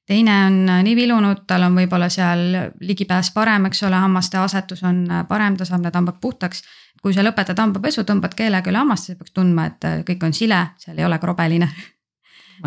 teine 0.09 0.33
on 0.47 0.68
äh, 0.68 0.83
nii 0.83 0.97
vilunud, 0.97 1.42
tal 1.47 1.62
on 1.62 1.75
võib-olla 1.76 2.09
seal 2.09 2.40
ligipääs 2.80 3.30
parem, 3.35 3.66
eks 3.66 3.83
ole, 3.83 3.97
hammaste 4.00 4.38
asetus 4.38 4.83
on 4.83 5.04
äh, 5.11 5.26
parem, 5.28 5.56
ta 5.56 5.64
saab 5.68 5.83
need 5.85 5.94
hambad 5.94 6.16
puhtaks. 6.21 6.62
kui 7.02 7.12
sa 7.12 7.21
lõpetad 7.21 7.59
hambapesu, 7.61 8.00
tõmbad 8.09 8.33
keelega 8.35 8.71
üle 8.71 8.78
hammaste, 8.80 9.12
sa 9.12 9.18
peaks 9.21 9.33
tundma, 9.37 9.66
et 9.66 9.85
äh, 9.85 10.00
kõik 10.09 10.25
on 10.25 10.33
sile, 10.33 10.62
seal 10.78 10.99
ei 10.99 11.04
ole 11.04 11.18
krobeline. 11.18 11.68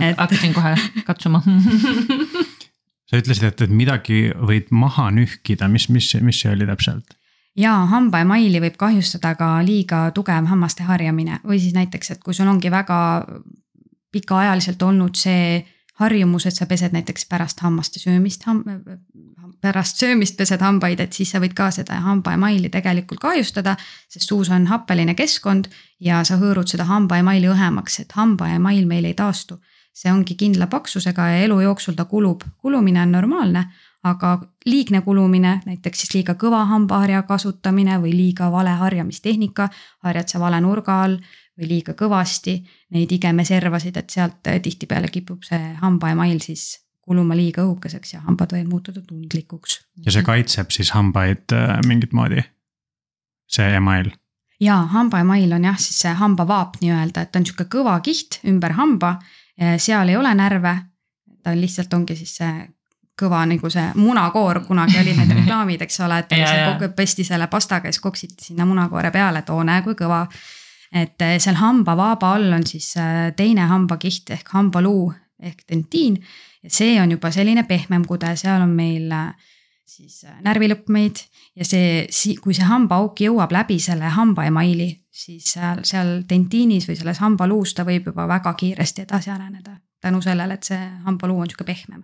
Et- 0.02 0.18
hakkasin 0.18 0.54
kohe 0.54 0.76
katsuma 1.08 1.42
sa 3.10 3.18
ütlesid, 3.18 3.44
et, 3.50 3.62
et 3.66 3.70
midagi 3.74 4.28
võid 4.38 4.70
maha 4.70 5.10
nühkida, 5.16 5.68
mis, 5.72 5.90
mis, 5.90 6.14
mis 6.22 6.42
see 6.44 6.52
oli 6.54 6.68
täpselt? 6.70 7.17
Ja 7.58 7.74
hambaemaili 7.92 8.62
võib 8.62 8.78
kahjustada 8.78 9.34
ka 9.36 9.58
liiga 9.66 10.12
tugev 10.16 10.46
hammaste 10.50 10.86
harjamine. 10.88 11.40
Või 11.48 11.60
siis 11.60 11.74
näiteks, 11.74 12.12
et 12.12 12.22
kui 12.24 12.34
sul 12.34 12.48
ongi 12.48 12.72
väga 12.72 13.00
pikaajaliselt 14.12 14.82
olnud 14.82 15.18
see 15.18 15.66
harjumus, 15.98 16.46
et 16.46 16.56
sa 16.56 16.68
pesed 16.70 16.94
näiteks 16.94 17.26
pärast 17.30 17.60
hammaste 17.66 18.00
söömist, 18.00 18.46
pärast 19.62 19.98
söömist 19.98 20.38
pesed 20.38 20.62
hambaid, 20.62 21.00
et 21.02 21.14
siis 21.14 21.32
sa 21.34 21.42
võid 21.42 21.56
ka 21.58 21.72
seda 21.74 21.98
hambaemaili 22.06 22.70
tegelikult 22.70 23.20
kahjustada, 23.24 23.76
sest 24.10 24.30
suus 24.30 24.52
on 24.54 24.68
happeline 24.70 25.16
keskkond 25.18 25.72
ja 26.00 26.22
sa 26.28 26.38
hõõrud 26.38 26.70
seda 26.70 26.86
hambaemaili 26.86 27.50
õhemaks, 27.50 28.02
et 28.04 28.14
hambaemail 28.14 28.86
meil 28.86 29.10
ei 29.10 29.18
taastu. 29.18 29.58
See 29.98 30.12
ongi 30.14 30.36
kindla 30.38 30.68
paksusega 30.70 31.32
ja 31.32 31.46
elu 31.48 31.58
jooksul 31.66 31.96
ta 31.98 32.06
kulub, 32.06 32.44
kulumine 32.62 33.02
on 33.02 33.16
normaalne, 33.18 33.66
aga 34.10 34.38
liigne 34.66 35.02
kulumine, 35.02 35.60
näiteks 35.66 36.04
siis 36.04 36.14
liiga 36.16 36.36
kõva 36.40 36.64
hambaharja 36.70 37.24
kasutamine 37.28 38.00
või 38.04 38.14
liiga 38.16 38.50
vale 38.52 38.74
harjamistehnika, 38.80 39.70
harjad 40.04 40.32
sa 40.32 40.42
vale 40.44 40.62
nurga 40.62 41.02
all 41.04 41.18
või 41.58 41.70
liiga 41.72 41.96
kõvasti 41.98 42.58
neid 42.94 43.12
igemeservasid, 43.12 43.98
et 43.98 44.14
sealt 44.14 44.42
tihtipeale 44.44 45.10
kipub 45.14 45.46
see 45.48 45.74
hambaemail 45.82 46.42
siis 46.44 46.76
kuluma 47.08 47.38
liiga 47.40 47.64
õhukeseks 47.64 48.18
ja 48.18 48.22
hambad 48.26 48.54
võivad 48.54 48.70
muutuda 48.72 49.02
tundlikuks. 49.08 49.80
ja 50.06 50.12
see 50.12 50.26
kaitseb 50.28 50.72
siis 50.76 50.92
hambaid 50.96 51.56
äh, 51.56 51.78
mingit 51.88 52.14
moodi? 52.14 52.44
see 53.48 53.68
email. 53.76 54.12
ja 54.60 54.82
hambaemail 54.92 55.54
on 55.56 55.70
jah, 55.70 55.80
siis 55.80 56.02
see 56.04 56.14
hambavaap 56.20 56.82
nii-öelda, 56.82 57.24
et 57.24 57.32
ta 57.32 57.40
on 57.40 57.48
sihuke 57.48 57.70
kõva 57.78 57.96
kiht 58.04 58.42
ümber 58.48 58.76
hamba. 58.76 59.18
seal 59.82 60.10
ei 60.10 60.18
ole 60.18 60.34
närve, 60.38 60.74
ta 61.44 61.56
lihtsalt 61.56 61.94
ongi 61.94 62.16
siis 62.20 62.36
see 62.42 62.68
kõva 63.18 63.42
nagu 63.50 63.70
see 63.74 63.86
munakoor, 63.98 64.62
kunagi 64.68 65.00
olid 65.02 65.18
need 65.18 65.34
reklaamid, 65.42 65.84
eks 65.88 66.00
ole, 66.06 66.22
et 66.24 66.38
Ja, 66.38 66.48
see 66.52 66.90
pesti 66.96 67.26
selle 67.28 67.48
pastaga 67.52 67.90
ja 67.90 67.96
siis 67.96 68.04
koksiti 68.04 68.52
sinna 68.52 68.66
munakoore 68.66 69.12
peale, 69.12 69.44
et 69.44 69.50
oo 69.50 69.64
näe 69.64 69.82
kui 69.86 69.98
kõva. 69.98 70.28
et 70.94 71.22
eh, 71.22 71.36
seal 71.44 71.58
hambavaaba 71.60 72.34
all 72.36 72.54
on 72.54 72.64
siis 72.68 72.94
eh, 72.96 73.34
teine 73.36 73.66
hambakiht 73.68 74.30
ehk 74.32 74.54
hambaluu 74.54 75.12
ehk 75.44 75.66
dentiin 75.70 76.16
ja 76.64 76.70
see 76.72 77.02
on 77.02 77.12
juba 77.12 77.32
selline 77.32 77.64
pehmem 77.68 78.06
kude, 78.06 78.36
seal 78.36 78.62
on 78.62 78.70
meil 78.70 79.12
eh, 79.12 79.52
siis 79.86 80.26
närvilõpmeid 80.46 81.20
ja 81.58 81.66
see, 81.66 82.06
kui 82.42 82.56
see 82.56 82.68
hambaauk 82.68 83.20
jõuab 83.24 83.54
läbi 83.56 83.80
selle 83.82 84.12
hambaemaili, 84.14 84.90
siis 85.12 85.54
seal, 85.56 85.82
seal 85.88 86.14
dentiinis 86.30 86.88
või 86.90 87.00
selles 87.00 87.22
hambaluus 87.24 87.74
ta 87.74 87.86
võib 87.88 88.12
juba 88.12 88.28
väga 88.30 88.54
kiiresti 88.54 89.08
edasi 89.08 89.34
areneda. 89.34 89.78
tänu 90.02 90.22
sellele, 90.22 90.54
et 90.54 90.64
see 90.64 90.80
hambaluu 91.06 91.40
on 91.42 91.50
sihuke 91.50 91.66
pehmem. 91.66 92.04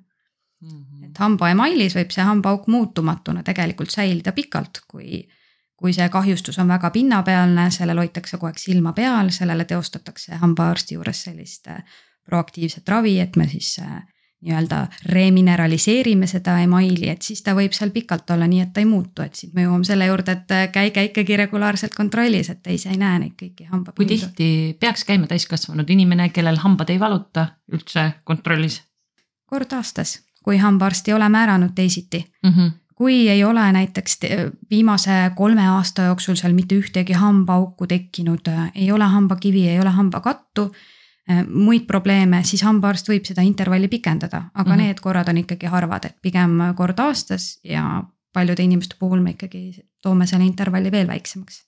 Et 1.13 1.19
hambaemailis 1.19 1.95
võib 1.97 2.11
see 2.13 2.25
hambaauk 2.25 2.67
muutumatuna 2.67 3.43
tegelikult 3.43 3.93
säilida 3.93 4.31
pikalt, 4.31 4.81
kui, 4.87 5.27
kui 5.75 5.93
see 5.93 6.07
kahjustus 6.09 6.59
on 6.59 6.71
väga 6.71 6.89
pinnapealne, 6.95 7.69
sellel 7.71 8.01
hoitakse 8.01 8.37
kogu 8.37 8.51
aeg 8.51 8.61
silma 8.61 8.93
peal, 8.97 9.29
sellele 9.29 9.65
teostatakse 9.69 10.39
hambaarsti 10.41 10.97
juures 10.97 11.23
sellist 11.27 11.67
äh, 11.67 11.83
proaktiivset 12.25 12.89
ravi, 12.89 13.19
et 13.19 13.35
me 13.35 13.47
siis 13.51 13.75
äh, 13.83 14.01
nii-öelda 14.43 14.87
remineraliseerime 15.05 16.27
seda 16.27 16.57
emaili, 16.59 17.07
et 17.09 17.21
siis 17.21 17.41
ta 17.43 17.53
võib 17.55 17.75
seal 17.75 17.93
pikalt 17.95 18.29
olla 18.35 18.47
nii, 18.49 18.63
et 18.65 18.73
ta 18.75 18.81
ei 18.83 18.87
muutu, 18.89 19.23
et 19.23 19.35
siit 19.39 19.53
me 19.55 19.63
jõuame 19.63 19.87
selle 19.87 20.07
juurde, 20.09 20.35
et 20.35 20.55
äh, 20.55 20.65
käige 20.73 21.05
ikkagi 21.09 21.37
regulaarselt 21.45 21.95
kontrollis, 21.95 22.49
et 22.51 22.63
te 22.63 22.75
ise 22.75 22.91
ei 22.91 22.99
näe 22.99 23.21
neid 23.23 23.37
kõiki 23.39 23.63
kui 23.63 23.71
hambapindu. 23.71 24.09
tihti 24.15 24.49
peaks 24.79 25.05
käima 25.07 25.29
täiskasvanud 25.31 25.89
inimene, 25.95 26.29
kellel 26.35 26.59
hambad 26.63 26.91
ei 26.91 26.99
valuta 26.99 27.47
üldse 27.71 28.09
kontrollis? 28.27 28.81
Kord 29.47 29.75
aastas, 29.77 30.17
kui 30.43 30.57
hambaarst 30.57 31.07
ei 31.07 31.13
ole 31.13 31.29
määranud 31.29 31.71
teisiti 31.75 32.25
mm? 32.43 32.49
-hmm. 32.49 32.71
kui 32.95 33.29
ei 33.29 33.43
ole 33.43 33.71
näiteks 33.71 34.17
te- 34.19 34.51
viimase 34.69 35.31
kolme 35.35 35.67
aasta 35.67 36.01
jooksul 36.01 36.35
seal 36.35 36.53
mitte 36.53 36.79
ühtegi 36.79 37.13
hambaauku 37.13 37.87
tekkinud, 37.87 38.49
ei 38.75 38.91
ole 38.91 39.03
hambakivi, 39.03 39.67
ei 39.69 39.79
ole 39.79 39.89
hambakattu, 39.89 40.71
muid 41.47 41.85
probleeme, 41.87 42.43
siis 42.43 42.61
hambaarst 42.63 43.09
võib 43.09 43.25
seda 43.25 43.41
intervalli 43.41 43.87
pikendada, 43.87 44.43
aga 44.53 44.69
mm. 44.69 44.75
-hmm. 44.75 44.83
need 44.83 44.99
korrad 44.99 45.29
on 45.29 45.37
ikkagi 45.37 45.65
harvad, 45.65 46.05
et 46.05 46.15
pigem 46.21 46.59
kord 46.75 46.99
aastas 46.99 47.59
ja 47.63 48.03
paljude 48.33 48.63
inimeste 48.63 48.95
puhul 48.99 49.21
me 49.21 49.31
ikkagi 49.31 49.71
toome 50.01 50.27
selle 50.27 50.45
intervalli 50.45 50.91
veel 50.91 51.07
väiksemaks. 51.07 51.63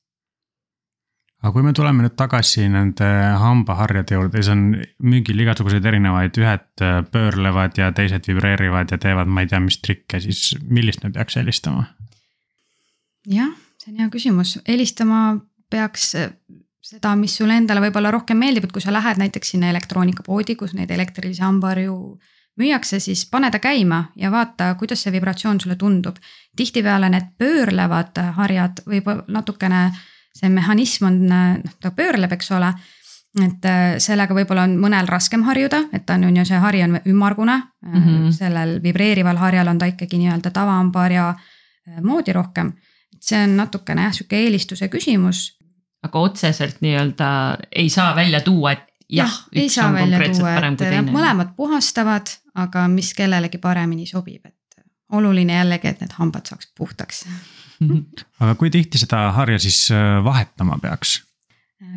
Aga 1.46 1.54
kui 1.54 1.62
me 1.62 1.76
tuleme 1.78 2.02
nüüd 2.02 2.16
tagasi 2.18 2.66
nende 2.74 3.08
hambaharjade 3.38 4.18
juurde, 4.18 4.42
siis 4.42 4.50
on 4.50 4.64
müügil 5.06 5.44
igasuguseid 5.44 5.86
erinevaid, 5.86 6.38
ühed 6.42 6.82
äh, 6.82 7.02
pöörlevad 7.14 7.78
ja 7.78 7.92
teised 7.94 8.26
vibreerivad 8.26 8.90
ja 8.90 8.98
teevad 9.02 9.30
ma 9.30 9.44
ei 9.44 9.52
tea 9.52 9.60
mis 9.62 9.78
trikke, 9.84 10.18
siis 10.24 10.56
millist 10.66 11.06
me 11.06 11.14
peaks 11.14 11.38
helistama? 11.38 11.86
jah, 13.30 13.52
see 13.82 13.94
on 13.94 14.02
hea 14.02 14.10
küsimus, 14.14 14.56
helistama 14.66 15.20
peaks 15.70 16.16
äh, 16.18 16.32
seda, 16.86 17.14
mis 17.20 17.38
sulle 17.38 17.60
endale 17.62 17.84
võib-olla 17.86 18.10
rohkem 18.16 18.42
meeldib, 18.42 18.66
et 18.66 18.74
kui 18.74 18.82
sa 18.82 18.94
lähed 18.94 19.22
näiteks 19.22 19.54
sinna 19.54 19.70
elektroonikapoodi, 19.74 20.58
kus 20.58 20.74
neid 20.78 20.90
elektrilisi 20.98 21.46
hambaharju 21.46 22.00
müüakse, 22.58 23.00
siis 23.04 23.26
pane 23.30 23.52
ta 23.54 23.62
käima 23.62 24.08
ja 24.18 24.34
vaata, 24.34 24.72
kuidas 24.82 25.06
see 25.06 25.14
vibratsioon 25.14 25.62
sulle 25.62 25.78
tundub. 25.78 26.18
tihtipeale 26.56 27.10
need 27.14 27.34
pöörlevad 27.38 28.18
harjad 28.34 28.82
võib 28.90 29.10
natukene, 29.28 29.90
see 30.36 30.50
mehhanism 30.52 31.06
on, 31.08 31.20
noh 31.30 31.76
ta 31.82 31.92
pöörleb, 31.92 32.32
eks 32.32 32.52
ole. 32.52 32.74
et 33.44 33.66
äh, 33.66 33.98
sellega 34.00 34.36
võib-olla 34.36 34.64
on 34.64 34.78
mõnel 34.80 35.08
raskem 35.08 35.44
harjuda, 35.44 35.86
et 35.94 36.06
ta 36.06 36.16
on 36.16 36.24
on 36.30 36.38
ju 36.38 36.46
see 36.46 36.60
hari 36.60 36.84
on 36.84 37.00
ümmargune 37.06 37.56
mm. 37.58 38.02
-hmm. 38.02 38.32
sellel 38.32 38.82
vibreerival 38.84 39.38
harjal 39.38 39.68
on 39.68 39.78
ta 39.78 39.86
ikkagi 39.86 40.18
nii-öelda 40.18 40.52
tavahambaharja 40.52 41.30
äh, 41.30 42.02
moodi 42.02 42.34
rohkem 42.34 42.74
see 43.26 43.44
on 43.44 43.58
natukene 43.58 44.08
jah, 44.08 44.14
sihuke 44.16 44.40
eelistuse 44.40 44.90
küsimus. 44.92 45.46
aga 46.06 46.20
otseselt 46.20 46.82
nii-öelda 46.86 47.30
ei 47.76 47.90
saa 47.90 48.16
välja 48.16 48.42
tuua, 48.46 48.76
et 48.76 48.86
jah, 49.10 49.40
ei 49.54 49.66
üks 49.66 49.80
saa 49.80 49.90
on 49.90 49.98
konkreetselt 49.98 50.44
tuua, 50.44 50.56
parem 50.60 50.78
kui 50.78 50.90
teine. 50.90 51.12
mõlemad 51.12 51.56
puhastavad, 51.58 52.30
aga 52.62 52.88
mis 52.92 53.14
kellelegi 53.18 53.58
paremini 53.62 54.06
sobib, 54.10 54.46
et 54.46 54.84
oluline 55.18 55.58
jällegi, 55.58 55.94
et 55.94 56.04
need 56.04 56.14
hambad 56.20 56.52
saaks 56.52 56.70
puhtaks. 56.78 57.26
aga 58.42 58.56
kui 58.60 58.74
tihti 58.74 59.02
seda 59.02 59.30
harja 59.36 59.60
siis 59.62 59.88
äh, 59.94 60.20
vahetama 60.24 60.80
peaks? 60.82 61.20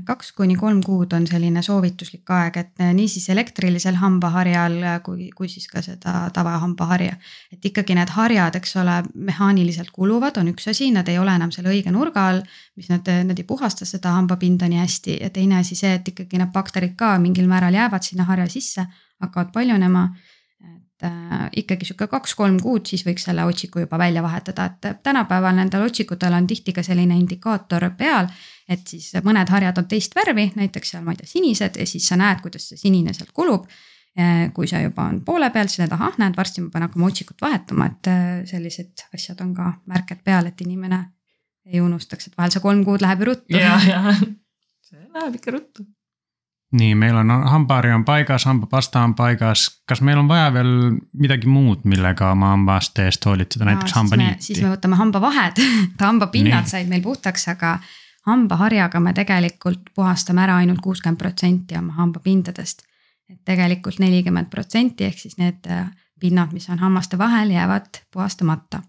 kaks 0.05 0.33
kuni 0.37 0.57
kolm 0.59 0.81
kuud 0.83 1.13
on 1.17 1.27
selline 1.29 1.63
soovituslik 1.63 2.31
aeg, 2.35 2.57
et 2.61 2.83
niisiis 2.97 3.29
elektrilisel 3.33 3.99
hambaharjal 4.01 4.77
kui, 5.07 5.29
kui 5.37 5.49
siis 5.51 5.69
ka 5.71 5.83
seda 5.85 6.15
tavahambaharja. 6.35 7.17
et 7.53 7.69
ikkagi 7.71 7.95
need 7.95 8.11
harjad, 8.15 8.59
eks 8.59 8.77
ole, 8.83 8.97
mehaaniliselt 9.15 9.91
kuluvad, 9.95 10.41
on 10.41 10.51
üks 10.53 10.69
asi, 10.71 10.91
nad 10.95 11.09
ei 11.09 11.19
ole 11.19 11.35
enam 11.35 11.53
selle 11.55 11.73
õige 11.73 11.93
nurga 11.95 12.29
all, 12.31 12.43
mis 12.77 12.91
nad, 12.93 13.07
nad 13.31 13.39
ei 13.39 13.47
puhasta 13.47 13.87
seda 13.89 14.15
hambapinda 14.17 14.69
nii 14.69 14.83
hästi 14.83 15.19
ja 15.23 15.31
teine 15.31 15.61
asi 15.63 15.79
see, 15.79 15.95
et 16.01 16.09
ikkagi 16.15 16.41
need 16.41 16.53
bakterid 16.55 16.97
ka 16.99 17.17
mingil 17.23 17.49
määral 17.51 17.75
jäävad 17.75 18.07
sinna 18.07 18.27
harja 18.29 18.49
sisse, 18.51 18.87
hakkavad 19.23 19.55
paljunema. 19.55 20.09
Äh, 21.07 21.49
ikkagi 21.57 21.87
sihuke 21.88 22.09
kaks-kolm 22.11 22.59
kuud, 22.62 22.87
siis 22.88 23.05
võiks 23.07 23.26
selle 23.28 23.45
otsiku 23.49 23.83
juba 23.85 23.99
välja 23.99 24.23
vahetada, 24.25 24.69
et 24.69 25.02
tänapäeval 25.02 25.57
nendel 25.57 25.85
otsikutel 25.87 26.35
on 26.35 26.47
tihti 26.47 26.75
ka 26.76 26.83
selline 26.87 27.19
indikaator 27.19 27.90
peal. 27.99 28.31
et 28.69 28.87
siis 28.88 29.12
mõned 29.25 29.49
harjad 29.49 29.78
on 29.78 29.87
teist 29.88 30.14
värvi, 30.17 30.50
näiteks 30.57 30.90
seal, 30.90 31.05
ma 31.05 31.14
ei 31.14 31.21
tea, 31.23 31.31
sinised 31.31 31.78
ja 31.81 31.87
siis 31.87 32.09
sa 32.09 32.19
näed, 32.21 32.43
kuidas 32.45 32.69
see 32.69 32.81
sinine 32.81 33.14
sealt 33.17 33.33
kulub. 33.33 33.69
kui 34.55 34.67
see 34.67 34.81
juba 34.83 35.05
on 35.07 35.21
poole 35.23 35.47
peal, 35.55 35.69
siis 35.71 35.78
näed, 35.85 35.93
ahah, 35.95 36.17
näed, 36.19 36.35
varsti 36.37 36.64
ma 36.64 36.73
pean 36.73 36.83
hakkama 36.88 37.07
otsikut 37.07 37.40
vahetama, 37.40 37.87
et 37.87 38.09
äh, 38.11 38.25
sellised 38.50 39.05
asjad 39.14 39.38
on 39.45 39.52
ka 39.55 39.69
märked 39.87 40.25
peal, 40.25 40.49
et 40.50 40.61
inimene 40.61 41.05
ei 41.67 41.81
unustaks, 41.81 42.26
et 42.26 42.35
vahel 42.37 42.50
see 42.50 42.64
kolm 42.64 42.83
kuud 42.85 43.05
läheb 43.05 43.23
ju 43.23 43.31
ruttu. 43.31 43.55
ja, 43.55 43.78
ja 43.87 44.17
see 44.88 45.07
läheb 45.14 45.38
ikka 45.38 45.55
ruttu 45.55 45.87
nii, 46.73 46.95
meil 46.95 47.17
on 47.17 47.31
hambahari 47.31 47.93
on 47.93 48.05
paigas, 48.05 48.45
hambapasta 48.45 49.01
on 49.01 49.15
paigas, 49.15 49.69
kas 49.89 50.01
meil 50.01 50.19
on 50.19 50.29
vaja 50.29 50.53
veel 50.53 50.73
midagi 51.13 51.49
muud, 51.49 51.85
millega 51.89 52.33
oma 52.33 52.53
hambaste 52.53 53.07
eest 53.09 53.25
hoolitseda, 53.27 53.65
näiteks 53.65 53.97
hambaniiti? 53.97 54.51
siis 54.51 54.61
me 54.63 54.75
võtame 54.75 54.99
hambavahed 55.01 55.63
hambapinnad 56.09 56.69
said 56.69 56.91
meil 56.91 57.03
puhtaks, 57.03 57.49
aga 57.55 57.79
hambaharjaga 58.29 59.01
me 59.01 59.15
tegelikult 59.17 59.95
puhastame 59.97 60.45
ära 60.45 60.59
ainult 60.61 60.85
kuuskümmend 60.85 61.19
protsenti 61.19 61.79
oma 61.79 61.97
hambapindadest. 62.03 62.85
et 63.29 63.41
tegelikult 63.45 63.99
nelikümmend 63.99 64.51
protsenti 64.51 65.05
ehk 65.05 65.19
siis 65.19 65.39
need 65.39 65.67
äh, 65.71 65.89
pinnad, 66.21 66.53
mis 66.53 66.69
on 66.71 66.79
hammaste 66.79 67.19
vahel, 67.19 67.51
jäävad 67.51 68.05
puhastamata. 68.13 68.83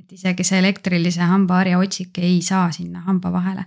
et 0.00 0.12
isegi 0.12 0.44
see 0.44 0.58
elektrilise 0.58 1.22
hambaharja 1.22 1.78
otsik 1.78 2.18
ei 2.18 2.42
saa 2.42 2.70
sinna 2.72 3.00
hamba 3.00 3.32
vahele 3.32 3.64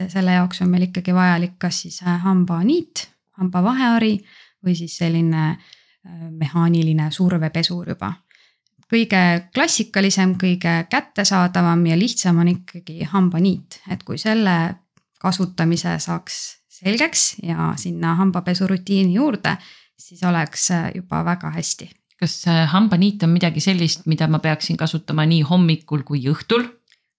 et 0.00 0.12
selle 0.12 0.36
jaoks 0.36 0.60
on 0.62 0.70
meil 0.72 0.88
ikkagi 0.88 1.14
vajalik 1.14 1.56
kas 1.62 1.82
siis 1.86 2.02
äh, 2.04 2.20
hambaniit, 2.24 3.06
hambavahehari 3.40 4.14
või 4.64 4.76
siis 4.78 4.96
selline 5.00 5.48
äh, 5.50 6.28
mehaaniline 6.30 7.10
survepesur 7.10 7.88
juba. 7.94 8.12
kõige 8.86 9.48
klassikalisem, 9.54 10.36
kõige 10.38 10.86
kättesaadavam 10.90 11.86
ja 11.86 11.96
lihtsam 11.98 12.38
on 12.38 12.48
ikkagi 12.48 13.08
hambaniit, 13.10 13.80
et 13.90 14.02
kui 14.06 14.18
selle 14.18 14.76
kasutamise 15.18 15.98
saaks 15.98 16.60
selgeks 16.70 17.36
ja 17.42 17.72
sinna 17.76 18.14
hambapesurutiini 18.14 19.14
juurde, 19.14 19.56
siis 19.98 20.22
oleks 20.22 20.70
äh, 20.70 20.90
juba 20.94 21.24
väga 21.24 21.50
hästi. 21.50 21.90
kas 22.20 22.44
hambaniit 22.72 23.22
on 23.22 23.30
midagi 23.30 23.60
sellist, 23.60 24.06
mida 24.06 24.28
ma 24.28 24.38
peaksin 24.38 24.76
kasutama 24.76 25.26
nii 25.26 25.42
hommikul 25.42 26.02
kui 26.02 26.22
õhtul? 26.30 26.68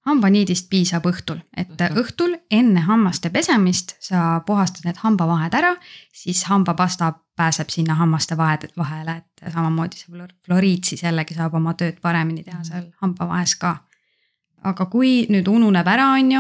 Hambaniidist 0.08 0.70
piisab 0.72 1.06
õhtul, 1.10 1.40
et 1.58 1.70
õhtul, 1.76 2.02
õhtul 2.02 2.36
enne 2.52 2.84
hammaste 2.88 3.30
pesemist 3.34 3.96
sa 4.04 4.42
puhastad 4.48 4.88
need 4.88 5.00
hambavahed 5.04 5.56
ära, 5.58 5.74
siis 6.16 6.46
hambapasta 6.48 7.14
pääseb 7.38 7.70
sinna 7.70 7.96
hammaste 8.00 8.38
vahed, 8.38 8.70
vahele, 8.78 9.20
et 9.22 9.54
samamoodi 9.54 10.00
see 10.00 10.28
floriid 10.46 10.88
siis 10.88 11.04
jällegi 11.04 11.38
saab 11.38 11.58
oma 11.60 11.76
tööd 11.78 12.00
paremini 12.02 12.44
teha 12.44 12.64
seal 12.66 12.88
hambavahes 13.02 13.56
ka. 13.62 13.78
aga 14.68 14.86
kui 14.92 15.28
nüüd 15.30 15.48
ununeb 15.48 15.88
ära, 15.88 16.08
on 16.18 16.32
ju, 16.32 16.40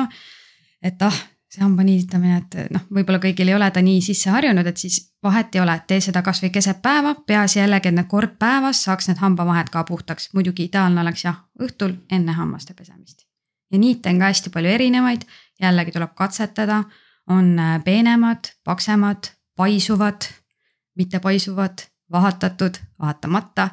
et 0.83 1.03
ah, 1.05 1.19
see 1.53 1.61
hambaniiditamine, 1.63 2.39
et 2.41 2.73
noh, 2.73 2.87
võib-olla 2.91 3.21
kõigil 3.23 3.51
ei 3.51 3.55
ole 3.55 3.69
ta 3.71 3.83
nii 3.85 4.01
sisse 4.03 4.33
harjunud, 4.33 4.67
et 4.67 4.81
siis 4.81 4.97
vahet 5.23 5.55
ei 5.55 5.61
ole, 5.61 5.77
tee 5.87 6.01
seda 6.03 6.23
kasvõi 6.25 6.49
keset 6.55 6.81
päeva, 6.81 7.13
peaasi 7.27 7.61
jällegi, 7.61 7.91
et 7.91 7.99
need 7.99 8.09
kord 8.11 8.35
päevas 8.41 8.83
saaks 8.89 9.11
need 9.11 9.21
hambavahed 9.21 9.71
ka 9.71 9.85
puhtaks, 9.87 10.31
muidugi 10.33 10.67
ideaalne 10.67 11.05
oleks 11.05 11.23
jah, 11.29 11.39
õhtul 11.61 11.95
enne 12.11 12.35
hammaste 12.41 12.73
pesemist 12.73 13.26
ja 13.71 13.79
niite 13.79 14.09
on 14.09 14.19
ka 14.19 14.31
hästi 14.31 14.51
palju 14.53 14.69
erinevaid, 14.69 15.25
jällegi 15.61 15.91
tuleb 15.95 16.13
katsetada, 16.15 16.83
on 17.29 17.59
äh, 17.59 17.83
peenemad, 17.83 18.53
paksemad, 18.63 19.31
paisuvad, 19.55 20.29
mitte 20.95 21.19
paisuvad, 21.19 21.85
vahatatud, 22.11 22.79
vahatamata. 22.99 23.69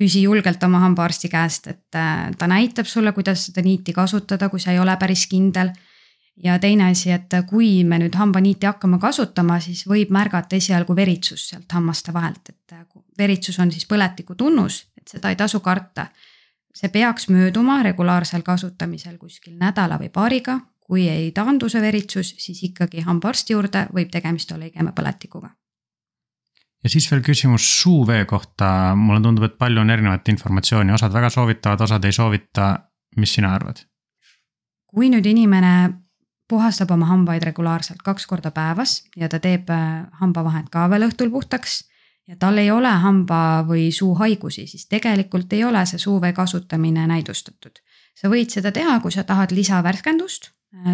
küsi 0.00 0.22
julgelt 0.22 0.62
oma 0.64 0.78
hambaarsti 0.80 1.28
käest, 1.28 1.66
et 1.66 1.94
äh, 1.94 2.30
ta 2.38 2.46
näitab 2.46 2.86
sulle, 2.86 3.12
kuidas 3.12 3.46
seda 3.46 3.60
niiti 3.62 3.92
kasutada, 3.92 4.48
kui 4.48 4.60
sa 4.60 4.72
ei 4.72 4.78
ole 4.78 4.96
päris 4.96 5.26
kindel. 5.26 5.70
ja 6.44 6.58
teine 6.58 6.86
asi, 6.90 7.10
et 7.12 7.34
kui 7.48 7.84
me 7.84 7.98
nüüd 7.98 8.14
hambaniiti 8.16 8.66
hakkame 8.66 8.98
kasutama, 8.98 9.58
siis 9.60 9.82
võib 9.88 10.08
märgata 10.10 10.56
esialgu 10.56 10.96
veritsust 10.96 11.50
sealt 11.50 11.72
hammaste 11.72 12.12
vahelt, 12.12 12.48
et 12.48 12.72
äh, 12.72 12.86
veritsus 13.18 13.58
on 13.58 13.72
siis 13.72 13.84
põletiku 13.86 14.34
tunnus, 14.34 14.86
et 14.96 15.08
seda 15.08 15.28
ei 15.28 15.36
tasu 15.36 15.60
karta 15.60 16.06
see 16.74 16.88
peaks 16.88 17.28
mööduma 17.28 17.82
regulaarsel 17.82 18.42
kasutamisel 18.46 19.16
kuskil 19.18 19.56
nädala 19.58 19.98
või 20.00 20.10
paariga. 20.12 20.60
kui 20.90 21.04
ei 21.08 21.30
taandu 21.30 21.68
see 21.70 21.80
veritsus, 21.82 22.32
siis 22.42 22.64
ikkagi 22.66 23.04
hambaarsti 23.06 23.52
juurde 23.52 23.84
võib 23.94 24.08
tegemist 24.10 24.52
olla 24.52 24.66
igemepõletikuga. 24.66 25.50
ja 26.84 26.90
siis 26.90 27.10
veel 27.10 27.22
küsimus 27.22 27.82
suuvee 27.82 28.24
kohta, 28.24 28.94
mulle 28.96 29.20
tundub, 29.20 29.44
et 29.44 29.58
palju 29.58 29.80
on 29.80 29.90
erinevat 29.90 30.28
informatsiooni, 30.28 30.92
osad 30.92 31.12
väga 31.12 31.30
soovitavad, 31.30 31.80
osad 31.80 32.04
ei 32.04 32.12
soovita. 32.12 32.78
mis 33.16 33.34
sina 33.34 33.54
arvad? 33.54 33.86
kui 34.86 35.10
nüüd 35.10 35.26
inimene 35.26 35.92
puhastab 36.48 36.90
oma 36.90 37.06
hambaid 37.06 37.42
regulaarselt 37.46 38.02
kaks 38.02 38.26
korda 38.26 38.50
päevas 38.50 39.04
ja 39.16 39.28
ta 39.28 39.38
teeb 39.38 39.70
äh, 39.70 40.06
hambavahed 40.20 40.70
ka 40.70 40.88
veel 40.90 41.06
õhtul 41.06 41.30
puhtaks 41.30 41.84
ja 42.30 42.36
tal 42.38 42.58
ei 42.62 42.70
ole 42.70 42.90
hamba 43.02 43.64
või 43.66 43.88
suuhaigusi, 43.92 44.66
siis 44.70 44.86
tegelikult 44.86 45.52
ei 45.52 45.64
ole 45.66 45.82
see 45.86 45.98
suuvee 45.98 46.32
kasutamine 46.32 47.06
näidustatud. 47.10 47.82
sa 48.14 48.28
võid 48.28 48.52
seda 48.52 48.70
teha, 48.72 48.98
kui 49.00 49.12
sa 49.12 49.24
tahad 49.24 49.50
lisavärskendust, 49.56 50.50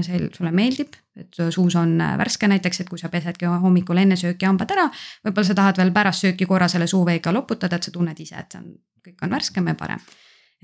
see 0.07 0.29
sulle 0.33 0.53
meeldib, 0.55 0.95
et 1.17 1.41
suus 1.51 1.75
on 1.77 1.99
värske 2.19 2.49
näiteks, 2.49 2.81
et 2.81 2.89
kui 2.89 2.99
sa 2.99 3.09
pesedki 3.13 3.47
hommikul 3.47 3.99
enne 4.01 4.17
sööki 4.17 4.47
hambad 4.47 4.71
ära, 4.73 4.87
võib-olla 5.27 5.49
sa 5.49 5.57
tahad 5.59 5.81
veel 5.83 5.93
pärast 5.93 6.25
sööki 6.25 6.47
korra 6.47 6.69
selle 6.73 6.87
suuveega 6.87 7.33
loputada, 7.33 7.77
et 7.77 7.89
sa 7.89 7.93
tunned 7.93 8.21
ise, 8.21 8.37
et 8.39 8.57
see 8.57 8.63
on, 8.63 8.71
kõik 9.05 9.27
on 9.27 9.37
värskem 9.37 9.69
ja 9.73 9.75
parem 9.75 10.07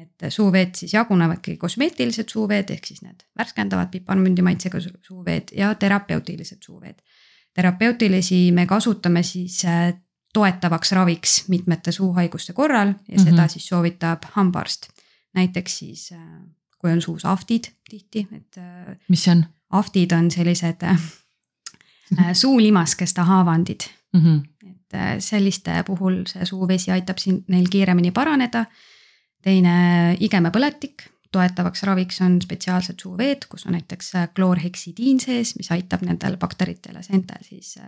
et 0.00 0.32
suuveed 0.32 0.72
siis 0.74 0.94
jagunevadki 0.94 1.58
kosmeetilised 1.60 2.30
suuveed 2.32 2.70
ehk 2.72 2.86
siis 2.88 3.02
need 3.04 3.26
värskendavad 3.38 3.90
piparmündi 3.92 4.42
maitsega 4.42 4.80
suuveed 4.80 5.52
ja 5.56 5.74
terapeutilised 5.74 6.64
suuveed. 6.64 7.02
terapeutilisi 7.52 8.52
me 8.52 8.64
kasutame 8.66 9.22
siis 9.22 9.64
äh, 9.68 9.92
toetavaks 10.32 10.92
raviks 10.92 11.48
mitmete 11.48 11.92
suuhaiguste 11.92 12.52
korral 12.52 12.88
ja 12.88 12.94
mm 12.94 13.16
-hmm. 13.16 13.24
seda 13.24 13.48
siis 13.48 13.68
soovitab 13.68 14.22
hambaarst. 14.32 14.88
näiteks 15.34 15.78
siis, 15.78 16.12
äh, 16.12 16.18
kui 16.78 16.92
on 16.92 17.02
suus 17.02 17.24
aftid 17.24 17.64
tihti, 17.90 18.28
et. 18.36 18.58
Äh, 18.58 18.96
mis 19.08 19.24
see 19.24 19.32
on? 19.32 19.44
aftid 19.70 20.12
on 20.12 20.30
sellised 20.30 20.82
äh, 20.82 21.00
suulimaskeste 22.32 23.20
haavandid 23.20 23.80
mm. 24.12 24.20
-hmm. 24.20 24.68
et 24.70 25.22
selliste 25.22 25.84
puhul 25.86 26.22
see 26.26 26.46
suuvesi 26.46 26.90
aitab 26.90 27.18
siin 27.18 27.44
neil 27.48 27.68
kiiremini 27.70 28.10
paraneda. 28.10 28.66
teine 29.42 30.16
igemepõletik, 30.20 31.02
toetavaks 31.32 31.82
raviks 31.82 32.20
on 32.20 32.42
spetsiaalsed 32.42 33.00
suuveed, 33.02 33.38
kus 33.48 33.66
on 33.66 33.72
näiteks 33.72 34.12
kloorheksidiin 34.34 35.20
sees, 35.20 35.56
mis 35.56 35.70
aitab 35.70 36.02
nendel 36.02 36.36
bakteritel 36.36 36.94
ja 36.94 37.02
seentel 37.02 37.42
siis 37.42 37.78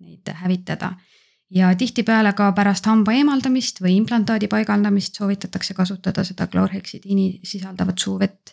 neid 0.00 0.32
hävitada 0.32 0.94
ja 1.50 1.74
tihtipeale 1.74 2.32
ka 2.32 2.50
pärast 2.52 2.86
hamba 2.90 3.14
eemaldamist 3.14 3.80
või 3.82 3.96
implantaadi 4.00 4.48
paigaldamist 4.50 5.18
soovitatakse 5.18 5.74
kasutada 5.74 6.24
seda 6.24 6.46
kloorheksidiini 6.46 7.40
sisaldavat 7.44 7.98
suuvett. 7.98 8.52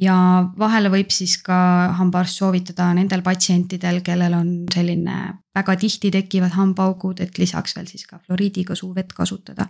ja 0.00 0.14
vahele 0.58 0.90
võib 0.90 1.10
siis 1.10 1.40
ka 1.42 1.54
hambaarst 1.98 2.38
soovitada 2.38 2.92
nendel 2.94 3.22
patsientidel, 3.22 4.00
kellel 4.06 4.34
on 4.34 4.50
selline 4.74 5.16
väga 5.54 5.74
tihti 5.76 6.10
tekivad 6.14 6.54
hambaaugud, 6.54 7.20
et 7.20 7.38
lisaks 7.38 7.74
veel 7.76 7.86
siis 7.86 8.06
ka 8.06 8.18
fluoriidiga 8.18 8.74
suuvett 8.74 9.12
kasutada. 9.12 9.66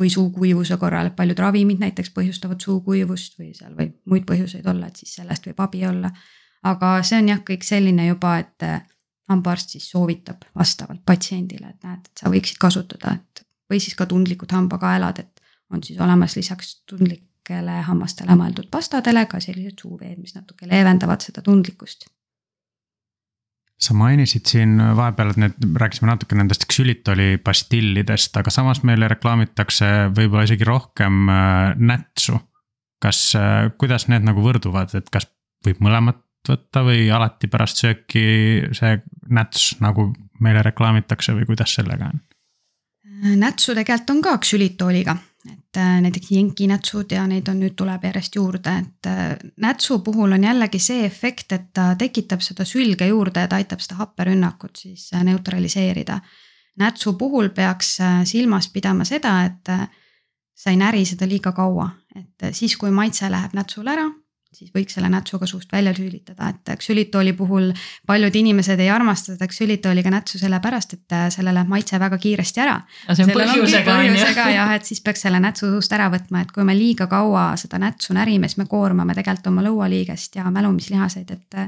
või 0.00 0.08
suukuivuse 0.10 0.76
korral, 0.80 1.06
et 1.06 1.16
paljud 1.16 1.38
ravimid 1.38 1.78
näiteks 1.78 2.10
põhjustavad 2.10 2.60
suukuivust 2.60 3.34
või 3.38 3.50
seal 3.54 3.74
võib 3.76 3.92
muid 4.08 4.24
põhjuseid 4.24 4.66
olla, 4.66 4.86
et 4.86 4.96
siis 4.96 5.14
sellest 5.14 5.46
võib 5.46 5.60
abi 5.60 5.86
olla. 5.86 6.10
aga 6.62 7.02
see 7.02 7.18
on 7.18 7.28
jah, 7.28 7.42
kõik 7.50 7.62
selline 7.62 8.06
juba, 8.06 8.38
et 8.38 8.64
hambaarst 9.32 9.76
siis 9.76 9.90
soovitab 9.90 10.46
vastavalt 10.58 11.02
patsiendile, 11.08 11.74
et 11.74 11.88
näed, 11.88 12.06
et 12.06 12.22
sa 12.22 12.32
võiksid 12.32 12.60
kasutada, 12.62 13.16
et 13.18 13.44
või 13.72 13.80
siis 13.82 13.96
ka 13.98 14.06
tundlikud 14.06 14.52
hambakaelad, 14.52 15.22
et 15.24 15.42
on 15.72 15.82
siis 15.84 16.00
olemas 16.00 16.36
lisaks 16.36 16.82
tundlikele 16.88 17.78
hammastele 17.88 18.36
mõeldud 18.38 18.68
pastadele 18.70 19.24
ka 19.26 19.40
sellised 19.40 19.80
suuveed, 19.84 20.18
mis 20.20 20.36
natuke 20.36 20.68
leevendavad 20.68 21.24
seda 21.24 21.44
tundlikkust 21.44 22.10
sa 23.82 23.96
mainisid 23.98 24.46
siin 24.46 24.76
vahepeal, 24.78 25.32
et 25.32 25.38
need, 25.42 25.64
rääkisime 25.82 26.06
natuke 26.06 26.36
nendest 26.38 26.68
ksülitoli 26.70 27.36
pastillidest, 27.42 28.36
aga 28.38 28.52
samas 28.54 28.82
meile 28.86 29.08
reklaamitakse 29.10 29.88
võib-olla 30.14 30.46
isegi 30.46 30.68
rohkem 30.68 31.24
äh, 31.32 31.72
nätsu. 31.90 32.38
kas, 33.02 33.32
äh, 33.34 33.72
kuidas 33.82 34.06
need 34.06 34.22
nagu 34.22 34.44
võrduvad, 34.44 34.92
et 34.94 35.08
kas 35.10 35.26
võib 35.66 35.80
mõlemat 35.82 36.20
võtta 36.46 36.84
või 36.86 37.08
alati 37.10 37.50
pärast 37.50 37.82
sööki 37.82 38.22
see 38.74 38.96
näts, 39.28 39.76
nagu 39.80 40.10
meile 40.40 40.62
reklaamitakse 40.62 41.34
või 41.36 41.46
kuidas 41.46 41.74
sellega 41.78 42.10
on? 42.12 42.20
nätsu 43.22 43.74
tegelikult 43.74 44.10
on 44.10 44.22
ka 44.22 44.32
ksülitooliga, 44.42 45.14
et 45.52 45.78
äh, 45.78 46.00
näiteks 46.02 46.30
jenkinätsud 46.30 47.12
ja 47.14 47.26
neid 47.26 47.48
on 47.48 47.60
nüüd 47.62 47.74
tuleb 47.78 48.04
järjest 48.04 48.36
juurde, 48.36 48.72
et 48.82 49.08
äh, 49.10 49.36
nätsu 49.62 49.98
puhul 50.02 50.34
on 50.34 50.44
jällegi 50.44 50.78
see 50.82 51.04
efekt, 51.06 51.52
et 51.52 51.68
ta 51.74 51.92
tekitab 51.98 52.42
seda 52.42 52.66
sülge 52.66 53.06
juurde 53.06 53.44
ja 53.44 53.50
ta 53.50 53.60
aitab 53.62 53.82
seda 53.82 54.00
happerünnakut 54.00 54.82
siis 54.84 55.10
äh, 55.14 55.24
neutraliseerida. 55.24 56.20
nätsu 56.78 57.12
puhul 57.20 57.48
peaks 57.48 57.98
silmas 58.24 58.68
pidama 58.72 59.04
seda, 59.04 59.44
et 59.44 59.68
sa 60.54 60.70
ei 60.70 60.76
näri 60.76 61.04
seda 61.04 61.28
liiga 61.28 61.52
kaua, 61.52 61.90
et 62.16 62.54
siis, 62.56 62.76
kui 62.80 62.90
maitse 62.90 63.28
läheb 63.30 63.52
nätsul 63.52 63.86
ära, 63.92 64.06
siis 64.52 64.70
võiks 64.74 64.96
selle 64.96 65.08
nätsuga 65.12 65.46
suust 65.48 65.72
välja 65.72 65.94
lülitada, 65.96 66.48
et 66.52 66.72
ksülitooli 66.78 67.32
puhul 67.36 67.70
paljud 68.06 68.36
inimesed 68.42 68.80
ei 68.80 68.90
armasta 68.90 69.34
seda 69.34 69.48
ksülitooliga 69.50 70.12
nätsu 70.12 70.38
sellepärast, 70.40 70.96
et 70.98 71.16
sellele 71.34 71.58
läheb 71.60 71.72
maitse 71.72 72.00
väga 72.00 72.18
kiiresti 72.22 72.64
ära. 72.64 72.80
see 73.12 73.26
on 73.26 73.34
põhjusega 73.36 74.48
jah, 74.54 74.74
et 74.76 74.88
siis 74.88 75.00
peaks 75.04 75.26
selle 75.26 75.40
nätsu 75.42 75.70
suust 75.72 75.92
ära 75.92 76.08
võtma, 76.12 76.42
et 76.42 76.52
kui 76.52 76.64
me 76.64 76.76
liiga 76.76 77.06
kaua 77.10 77.52
seda 77.60 77.80
nätsu 77.82 78.16
närime, 78.16 78.48
siis 78.48 78.62
me 78.62 78.68
koormame 78.70 79.14
tegelikult 79.18 79.52
oma 79.52 79.64
lõualiigest 79.68 80.40
ja 80.40 80.50
mälumislihaseid, 80.50 81.30
et. 81.30 81.62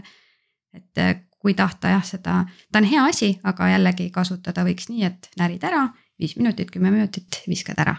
et 0.74 1.06
kui 1.44 1.52
tahta 1.52 1.92
jah, 1.92 2.04
seda, 2.08 2.38
ta 2.72 2.80
on 2.80 2.86
hea 2.88 3.02
asi, 3.04 3.34
aga 3.44 3.68
jällegi 3.74 4.08
kasutada 4.14 4.64
võiks 4.64 4.88
nii, 4.88 5.04
et 5.04 5.28
närid 5.36 5.64
ära, 5.68 5.82
viis 6.20 6.38
minutit, 6.38 6.70
kümme 6.72 6.88
minutit, 6.94 7.42
viskad 7.44 7.82
ära. 7.84 7.98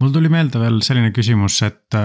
mul 0.00 0.12
tuli 0.12 0.28
meelde 0.28 0.60
veel 0.60 0.82
selline 0.84 1.14
küsimus, 1.16 1.62
et, 1.64 1.96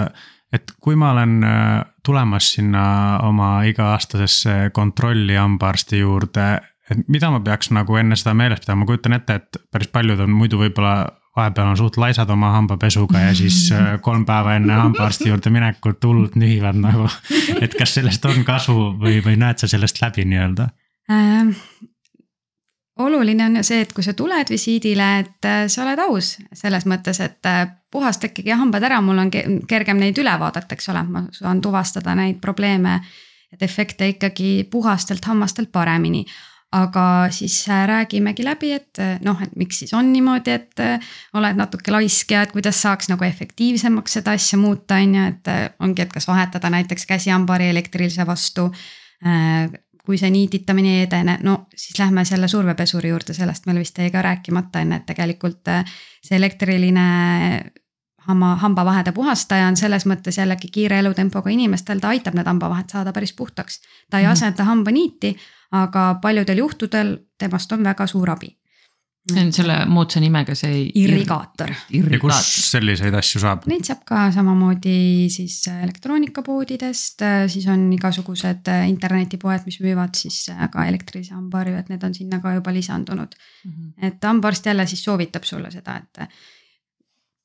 et 0.52 0.74
kui 0.80 0.96
ma 0.98 1.12
olen 1.14 1.38
äh, 1.44 1.84
tulemas 2.04 2.52
sinna 2.56 2.84
oma 3.22 3.62
iga-aastasesse 3.68 4.70
kontrolli 4.74 5.38
hambaarsti 5.38 6.02
juurde, 6.02 6.46
et 6.90 7.08
mida 7.08 7.30
ma 7.32 7.40
peaks 7.40 7.72
nagu 7.72 7.96
enne 7.96 8.18
seda 8.18 8.34
meeles 8.36 8.60
pidama, 8.60 8.82
ma 8.82 8.90
kujutan 8.90 9.16
ette, 9.16 9.40
et 9.40 9.60
päris 9.72 9.90
paljud 9.92 10.20
on 10.20 10.32
muidu 10.36 10.60
võib-olla 10.60 10.96
vahepeal 11.36 11.70
on 11.70 11.78
suht 11.80 11.96
laisad 11.96 12.30
oma 12.30 12.50
hambapesuga 12.56 13.20
ja 13.26 13.34
siis 13.34 13.64
äh, 13.72 13.94
kolm 14.04 14.26
päeva 14.28 14.56
enne 14.58 14.76
hambaarsti 14.76 15.30
juurde 15.30 15.52
minekut 15.54 16.04
hullult 16.04 16.36
nühivad 16.36 16.76
nagu. 16.80 17.08
et 17.60 17.74
kas 17.78 17.96
sellest 17.98 18.24
on 18.28 18.44
kasu 18.44 18.76
või, 19.00 19.22
või 19.24 19.38
näed 19.40 19.62
sa 19.62 19.70
sellest 19.70 20.02
läbi 20.04 20.26
nii-öelda 20.28 20.68
ähm,? 21.10 21.56
Oluline 23.06 23.44
on 23.46 23.58
ju 23.60 23.64
see, 23.66 23.82
et 23.84 23.92
kui 23.92 24.04
sa 24.04 24.14
tuled 24.16 24.50
visiidile, 24.50 25.08
et 25.22 25.48
äh, 25.48 25.64
sa 25.72 25.84
oled 25.84 26.00
aus 26.06 26.36
selles 26.56 26.86
mõttes, 26.88 27.20
et 27.24 27.48
äh, 27.48 27.66
puhasta 27.92 28.30
ikkagi 28.30 28.54
hambad 28.56 28.84
ära, 28.88 29.00
mul 29.04 29.20
on 29.22 29.32
kergem 29.68 30.00
neid 30.00 30.18
üle 30.18 30.32
vaadata, 30.40 30.76
eks 30.76 30.88
ole, 30.92 31.02
ma 31.08 31.26
saan 31.36 31.60
tuvastada 31.64 32.14
neid 32.18 32.40
probleeme 32.40 32.96
ja 33.52 33.60
defekte 33.60 34.08
ikkagi 34.14 34.62
puhastelt 34.70 35.24
hammastelt 35.28 35.72
paremini 35.72 36.24
aga 36.72 37.28
siis 37.28 37.58
äh, 37.68 37.82
räägimegi 37.84 38.46
läbi, 38.46 38.70
et 38.72 39.00
noh, 39.20 39.36
et 39.44 39.52
miks 39.60 39.82
siis 39.82 39.92
on 39.92 40.08
niimoodi, 40.08 40.54
et 40.56 40.80
oled 41.36 41.58
natuke 41.58 41.92
laisk 41.92 42.32
ja 42.32 42.46
et 42.46 42.54
kuidas 42.54 42.80
saaks 42.80 43.10
nagu 43.12 43.26
efektiivsemaks 43.28 44.16
seda 44.18 44.32
asja 44.38 44.56
muuta, 44.58 44.96
on 44.96 45.18
ju, 45.18 45.26
et 45.34 45.52
ongi, 45.84 46.06
et 46.06 46.14
kas 46.14 46.26
vahetada 46.30 46.72
näiteks 46.72 47.04
käsihambari 47.10 47.68
elektrilise 47.74 48.24
vastu. 48.26 48.70
Kui 50.06 50.18
see 50.18 50.30
niititamine 50.34 50.96
ei 50.96 51.04
edene, 51.06 51.38
no 51.42 51.66
siis 51.76 51.98
lähme 51.98 52.24
selle 52.24 52.48
survepesuri 52.48 53.12
juurde, 53.12 53.34
sellest 53.34 53.66
meil 53.66 53.78
vist 53.78 53.98
jäi 53.98 54.10
ka 54.10 54.22
rääkimata 54.22 54.82
enne, 54.82 54.98
et 54.98 55.06
tegelikult 55.06 55.70
see 56.22 56.36
elektriline 56.36 57.04
hamma, 58.26 58.56
hambavahede 58.56 59.12
puhastaja 59.12 59.68
on 59.70 59.76
selles 59.78 60.06
mõttes 60.10 60.38
jällegi 60.38 60.68
kiire 60.74 60.98
elutempoga 60.98 61.50
inimestel, 61.50 62.02
ta 62.02 62.10
aitab 62.10 62.34
need 62.34 62.50
hambavahed 62.50 62.90
saada 62.90 63.12
päris 63.12 63.32
puhtaks. 63.32 63.80
ta 64.10 64.18
ei 64.18 64.24
mhm. 64.24 64.32
asenda 64.32 64.64
hambaniiti 64.64 65.36
aga 65.72 66.18
paljudel 66.22 66.62
juhtudel 66.62 67.16
temast 67.38 67.72
on 67.72 67.84
väga 67.84 68.06
suur 68.06 68.30
abi. 68.30 68.52
See 69.30 69.42
on 69.44 69.52
selle 69.54 69.76
moodsa 69.86 70.20
nimega 70.22 70.54
see. 70.58 70.86
irrigaator. 70.98 71.70
ja 71.92 72.20
kus 72.22 72.40
selliseid 72.72 73.14
asju 73.14 73.42
saab? 73.44 73.66
Neid 73.70 73.86
saab 73.86 74.02
ka 74.08 74.24
samamoodi 74.34 75.28
siis 75.32 75.60
elektroonikapoodidest, 75.72 77.22
siis 77.52 77.68
on 77.70 77.84
igasugused 77.94 78.72
internetipoed, 78.88 79.68
mis 79.68 79.78
müüvad 79.84 80.18
siis 80.18 80.48
ka 80.72 80.86
elektrilise 80.90 81.36
hambaharju, 81.36 81.76
et 81.78 81.92
need 81.92 82.08
on 82.08 82.16
sinna 82.18 82.40
ka 82.42 82.56
juba 82.58 82.74
lisandunud 82.74 83.36
mm. 83.38 83.70
-hmm. 83.70 84.08
et 84.08 84.24
hambaarst 84.24 84.66
jälle 84.66 84.86
siis 84.86 85.04
soovitab 85.04 85.46
sulle 85.46 85.70
seda, 85.70 85.96
et 86.02 86.26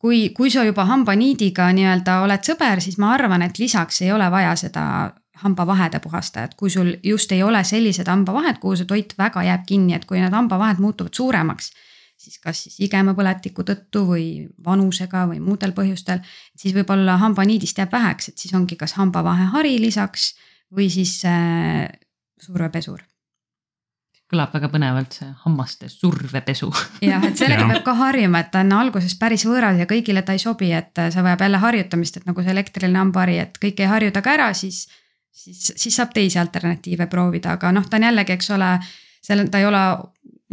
kui, 0.02 0.30
kui 0.30 0.50
sa 0.50 0.64
juba 0.64 0.86
hambaniidiga 0.86 1.70
nii-öelda 1.74 2.22
oled 2.26 2.44
sõber, 2.46 2.82
siis 2.82 2.98
ma 3.02 3.14
arvan, 3.14 3.42
et 3.46 3.60
lisaks 3.60 4.02
ei 4.02 4.12
ole 4.12 4.30
vaja 4.32 4.56
seda 4.56 4.84
hambavahede 5.44 6.00
puhastajad, 6.04 6.56
kui 6.58 6.70
sul 6.74 6.96
just 7.04 7.32
ei 7.32 7.44
ole 7.44 7.64
sellised 7.64 8.08
hambavahed, 8.10 8.62
kuhu 8.62 8.76
see 8.80 8.90
toit 8.90 9.14
väga 9.18 9.44
jääb 9.48 9.68
kinni, 9.68 9.94
et 9.98 10.06
kui 10.06 10.22
need 10.22 10.34
hambavahed 10.34 10.82
muutuvad 10.84 11.14
suuremaks, 11.14 11.72
siis 12.18 12.40
kas 12.44 12.64
siis 12.66 12.80
igemapõletiku 12.88 13.66
tõttu 13.68 14.04
või 14.10 14.28
vanusega 14.66 15.28
või 15.30 15.42
muudel 15.44 15.76
põhjustel, 15.78 16.24
siis 16.58 16.74
võib-olla 16.76 17.20
hambaniidist 17.22 17.78
jääb 17.78 17.94
väheks, 17.94 18.32
et 18.32 18.42
siis 18.42 18.56
ongi 18.58 18.80
kas 18.80 18.98
hambavahehari 18.98 19.78
lisaks 19.82 20.34
või 20.74 20.90
siis 20.92 21.20
äh, 21.30 21.86
survepesur. 22.42 23.04
Kõlab 24.28 24.52
väga 24.52 24.68
põnevalt, 24.68 25.14
see 25.16 25.28
hammaste 25.46 25.88
survepesu. 25.88 26.68
jah, 27.06 27.24
et 27.24 27.40
sellega 27.40 27.64
peab 27.70 27.86
ka 27.86 27.94
harjuma, 27.96 28.42
et 28.44 28.50
ta 28.52 28.60
on 28.66 28.74
alguses 28.76 29.14
päris 29.16 29.46
võõras 29.48 29.80
ja 29.80 29.88
kõigile 29.88 30.26
ta 30.28 30.36
ei 30.36 30.42
sobi, 30.44 30.74
et 30.76 31.00
see 31.00 31.24
vajab 31.24 31.46
jälle 31.46 31.62
harjutamist, 31.64 32.18
et 32.18 32.28
nagu 32.28 32.44
see 32.44 32.52
elektriline 32.52 33.00
hambahari, 33.00 33.38
et 33.46 33.62
kõik 33.62 33.80
ei 33.80 33.88
harju 33.88 34.12
temaga 34.12 34.34
ära, 34.34 34.50
siis 34.58 34.84
siis, 35.38 35.74
siis 35.76 35.96
saab 35.96 36.14
teisi 36.14 36.40
alternatiive 36.40 37.08
proovida, 37.12 37.58
aga 37.58 37.72
noh, 37.76 37.86
ta 37.90 38.00
on 38.00 38.08
jällegi, 38.08 38.38
eks 38.38 38.54
ole, 38.56 38.72
seal 39.24 39.46
ta 39.52 39.62
ei 39.62 39.68
ole 39.68 39.84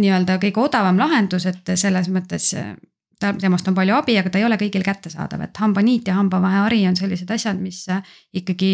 nii-öelda 0.02 0.40
kõige 0.42 0.62
odavam 0.64 0.98
lahendus, 0.98 1.46
et 1.50 1.74
selles 1.78 2.10
mõttes 2.12 2.50
ta, 3.20 3.32
temast 3.40 3.68
on 3.70 3.76
palju 3.76 3.96
abi, 3.96 4.16
aga 4.20 4.32
ta 4.32 4.40
ei 4.40 4.46
ole 4.48 4.58
kõigil 4.60 4.84
kättesaadav, 4.86 5.46
et 5.46 5.62
hambaniit 5.62 6.10
ja 6.10 6.18
hambavahehari 6.18 6.82
on 6.90 6.98
sellised 6.98 7.30
asjad, 7.30 7.60
mis 7.62 7.84
ikkagi 8.34 8.72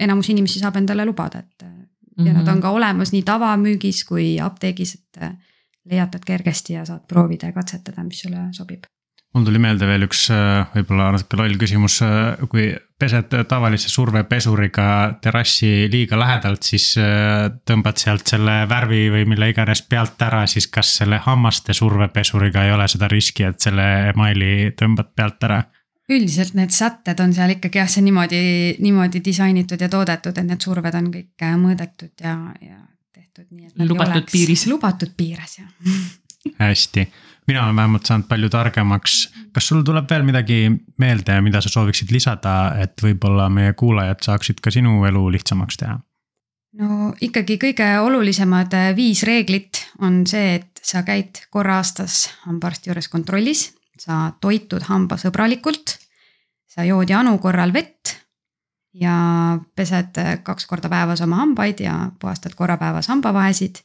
enamus 0.00 0.32
inimesi 0.32 0.62
saab 0.62 0.80
endale 0.80 1.06
lubada, 1.08 1.44
et 1.44 1.66
mm. 1.66 1.76
-hmm. 1.76 2.26
ja 2.26 2.32
nad 2.32 2.48
on 2.48 2.54
mhm. 2.54 2.62
ka 2.62 2.70
olemas 2.70 3.12
nii 3.12 3.22
tavamüügis 3.22 4.04
kui 4.08 4.40
apteegis, 4.40 4.94
et 4.94 5.24
leiatad 5.84 6.24
kergesti 6.26 6.72
ja 6.72 6.84
saad 6.84 7.06
proovida 7.08 7.46
ja 7.46 7.52
katsetada, 7.52 8.04
mis 8.04 8.20
sulle 8.20 8.48
sobib 8.52 8.84
mul 9.32 9.44
tuli 9.48 9.60
meelde 9.62 9.88
veel 9.88 10.04
üks 10.06 10.26
äh, 10.32 10.66
võib-olla 10.74 11.10
natuke 11.14 11.38
loll 11.40 11.56
küsimus, 11.60 11.98
äh, 12.04 12.42
kui 12.52 12.68
pesed 13.02 13.32
tavalise 13.48 13.90
survepesuriga 13.90 14.86
terrassi 15.24 15.88
liiga 15.92 16.18
lähedalt, 16.20 16.62
siis 16.68 16.92
äh, 17.00 17.48
tõmbad 17.68 18.00
sealt 18.02 18.28
selle 18.28 18.62
värvi 18.70 19.06
või 19.14 19.24
mille 19.32 19.48
iganes 19.54 19.82
pealt 19.88 20.20
ära, 20.22 20.44
siis 20.50 20.68
kas 20.72 20.92
selle 21.00 21.20
hammaste 21.24 21.74
survepesuriga 21.76 22.66
ei 22.68 22.74
ole 22.76 22.88
seda 22.92 23.08
riski, 23.10 23.48
et 23.48 23.60
selle 23.64 23.88
emaili 24.12 24.72
tõmbad 24.78 25.14
pealt 25.16 25.48
ära? 25.48 25.62
üldiselt 26.12 26.52
need 26.58 26.74
sätted 26.74 27.20
on 27.24 27.30
seal 27.32 27.54
ikkagi 27.54 27.78
jah, 27.78 27.88
see 27.88 28.02
niimoodi, 28.04 28.40
niimoodi 28.84 29.22
disainitud 29.24 29.80
ja 29.80 29.88
toodetud, 29.88 30.36
et 30.36 30.44
need 30.44 30.60
surved 30.60 30.96
on 30.98 31.08
kõik 31.14 31.44
mõõdetud 31.56 32.12
ja, 32.20 32.34
ja 32.60 32.82
tehtud 33.14 33.46
nii, 33.48 33.70
et. 33.70 33.84
lubatud 33.88 34.26
piiris. 34.28 34.66
lubatud 34.68 35.14
piires 35.16 35.56
jah 35.62 35.70
hästi 36.66 37.06
mina 37.46 37.64
olen 37.64 37.76
vähemalt 37.76 38.06
saanud 38.06 38.28
palju 38.28 38.48
targemaks. 38.48 39.32
kas 39.52 39.68
sul 39.68 39.82
tuleb 39.82 40.08
veel 40.10 40.22
midagi 40.22 40.70
meelde, 40.98 41.40
mida 41.40 41.60
sa 41.60 41.68
sooviksid 41.68 42.12
lisada, 42.14 42.74
et 42.82 43.02
võib-olla 43.02 43.48
meie 43.52 43.72
kuulajad 43.72 44.22
saaksid 44.22 44.62
ka 44.62 44.70
sinu 44.70 45.04
elu 45.08 45.28
lihtsamaks 45.36 45.76
teha? 45.82 45.98
no 46.78 47.12
ikkagi 47.20 47.58
kõige 47.60 47.88
olulisemad 48.00 48.74
äh, 48.78 48.90
viis 48.96 49.22
reeglit 49.28 49.82
on 50.00 50.22
see, 50.26 50.56
et 50.60 50.80
sa 50.82 51.04
käid 51.06 51.44
korra 51.50 51.80
aastas 51.82 52.26
hambaarsti 52.46 52.90
juures 52.90 53.08
kontrollis, 53.12 53.68
sa 53.98 54.32
toitud 54.40 54.86
hambasõbralikult, 54.88 55.98
sa 56.66 56.86
jood 56.88 57.10
janu 57.12 57.36
korral 57.42 57.74
vett 57.74 58.16
ja 58.96 59.58
pesed 59.76 60.18
äh, 60.20 60.38
kaks 60.44 60.66
korda 60.70 60.88
päevas 60.92 61.20
oma 61.24 61.42
hambaid 61.42 61.80
ja 61.84 61.96
puhastad 62.20 62.56
korra 62.56 62.78
päevas 62.80 63.08
hambavahesid 63.12 63.82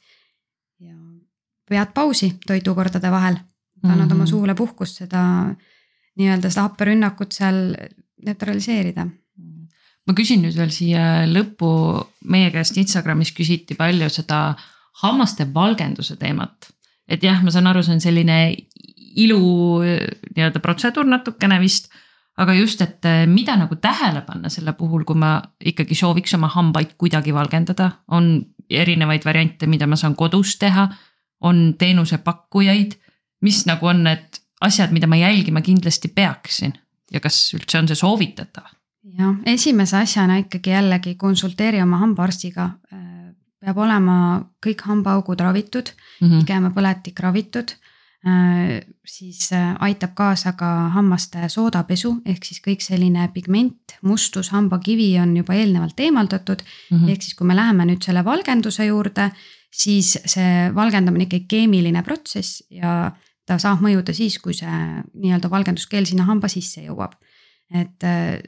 pead 1.70 1.94
pausi 1.94 2.34
toidukordade 2.48 3.12
vahel 3.12 3.38
annad 3.84 3.98
mm 3.98 4.02
-hmm. 4.02 4.14
oma 4.14 4.24
mhm. 4.24 4.30
suule 4.30 4.56
puhkust 4.56 4.98
seda 5.04 5.22
nii-öelda 6.18 6.50
seda 6.50 6.62
happerünnakut 6.68 7.32
seal 7.32 7.76
neutraliseerida. 8.26 9.08
ma 10.08 10.14
küsin 10.16 10.42
nüüd 10.42 10.56
veel 10.56 10.72
siia 10.72 11.26
lõppu, 11.28 11.70
meie 12.32 12.52
käest 12.52 12.78
Instagramis 12.78 13.34
küsiti 13.36 13.76
palju 13.76 14.10
seda 14.10 14.56
hammaste 15.04 15.48
valgenduse 15.54 16.16
teemat. 16.16 16.74
et 17.08 17.24
jah, 17.24 17.44
ma 17.44 17.52
saan 17.52 17.68
aru, 17.68 17.84
see 17.84 17.94
on 17.94 18.02
selline 18.02 18.56
ilu 19.16 19.80
nii-öelda 20.36 20.60
protseduur 20.60 21.06
natukene 21.06 21.60
vist 21.60 21.90
aga 22.38 22.54
just, 22.54 22.82
et 22.82 23.06
mida 23.28 23.56
nagu 23.58 23.76
tähele 23.82 24.22
panna 24.22 24.50
selle 24.54 24.74
puhul, 24.78 25.04
kui 25.04 25.18
ma 25.18 25.40
ikkagi 25.60 25.96
sooviks 25.98 26.36
oma 26.38 26.50
hambaid 26.54 26.94
kuidagi 26.98 27.34
valgendada, 27.34 27.92
on 28.14 28.46
erinevaid 28.70 29.26
variante, 29.26 29.68
mida 29.68 29.88
ma 29.88 29.98
saan 29.98 30.16
kodus 30.16 30.58
teha, 30.62 30.88
on 31.42 31.76
teenusepakkujaid 31.78 32.98
mis 33.42 33.64
nagu 33.70 33.90
on 33.90 34.04
need 34.08 34.42
asjad, 34.66 34.94
mida 34.96 35.10
ma 35.10 35.20
jälgima 35.20 35.62
kindlasti 35.66 36.12
peaksin 36.16 36.74
ja 37.14 37.22
kas 37.24 37.40
üldse 37.58 37.82
on 37.82 37.90
see 37.90 38.00
soovitatav? 38.00 38.74
jah, 39.18 39.36
esimese 39.50 39.98
asjana 40.02 40.42
ikkagi 40.44 40.74
jällegi 40.74 41.16
konsulteeri 41.16 41.80
oma 41.82 42.02
hambaarstiga. 42.02 42.70
Äh, 42.94 43.04
peab 43.64 43.78
olema 43.82 44.16
kõik 44.64 44.84
hambaaugud 44.86 45.40
ravitud 45.42 45.90
mm, 45.90 46.28
-hmm. 46.28 46.42
igemapõletik 46.44 47.20
ravitud 47.24 47.72
äh, 48.28 48.82
siis 49.06 49.48
äh, 49.54 49.76
aitab 49.80 50.14
kaasa 50.14 50.54
ka 50.54 50.68
hammaste 50.94 51.50
soodapesu, 51.50 52.18
ehk 52.26 52.46
siis 52.46 52.62
kõik 52.68 52.84
selline 52.86 53.30
pigment, 53.34 53.98
mustus, 54.02 54.50
hambakivi 54.50 55.16
on 55.20 55.38
juba 55.38 55.54
eelnevalt 55.54 56.00
eemaldatud 56.00 56.62
mm. 56.62 56.98
-hmm. 56.98 57.10
ehk 57.10 57.22
siis, 57.22 57.36
kui 57.36 57.48
me 57.48 57.56
läheme 57.56 57.86
nüüd 57.86 58.04
selle 58.04 58.26
valgenduse 58.26 58.86
juurde, 58.86 59.32
siis 59.78 60.16
see 60.26 60.68
valgendamine 60.76 61.28
ikkagi 61.28 61.46
keemiline 61.50 62.04
protsess 62.06 62.64
ja 62.74 63.12
ta 63.48 63.58
saab 63.62 63.84
mõjuda 63.86 64.16
siis, 64.16 64.40
kui 64.44 64.56
see 64.58 64.68
nii-öelda 64.68 65.50
valgenduskeel 65.52 66.08
sinna 66.10 66.26
hamba 66.28 66.50
sisse 66.52 66.84
jõuab. 66.88 67.16
et 67.74 68.04
äh, 68.04 68.40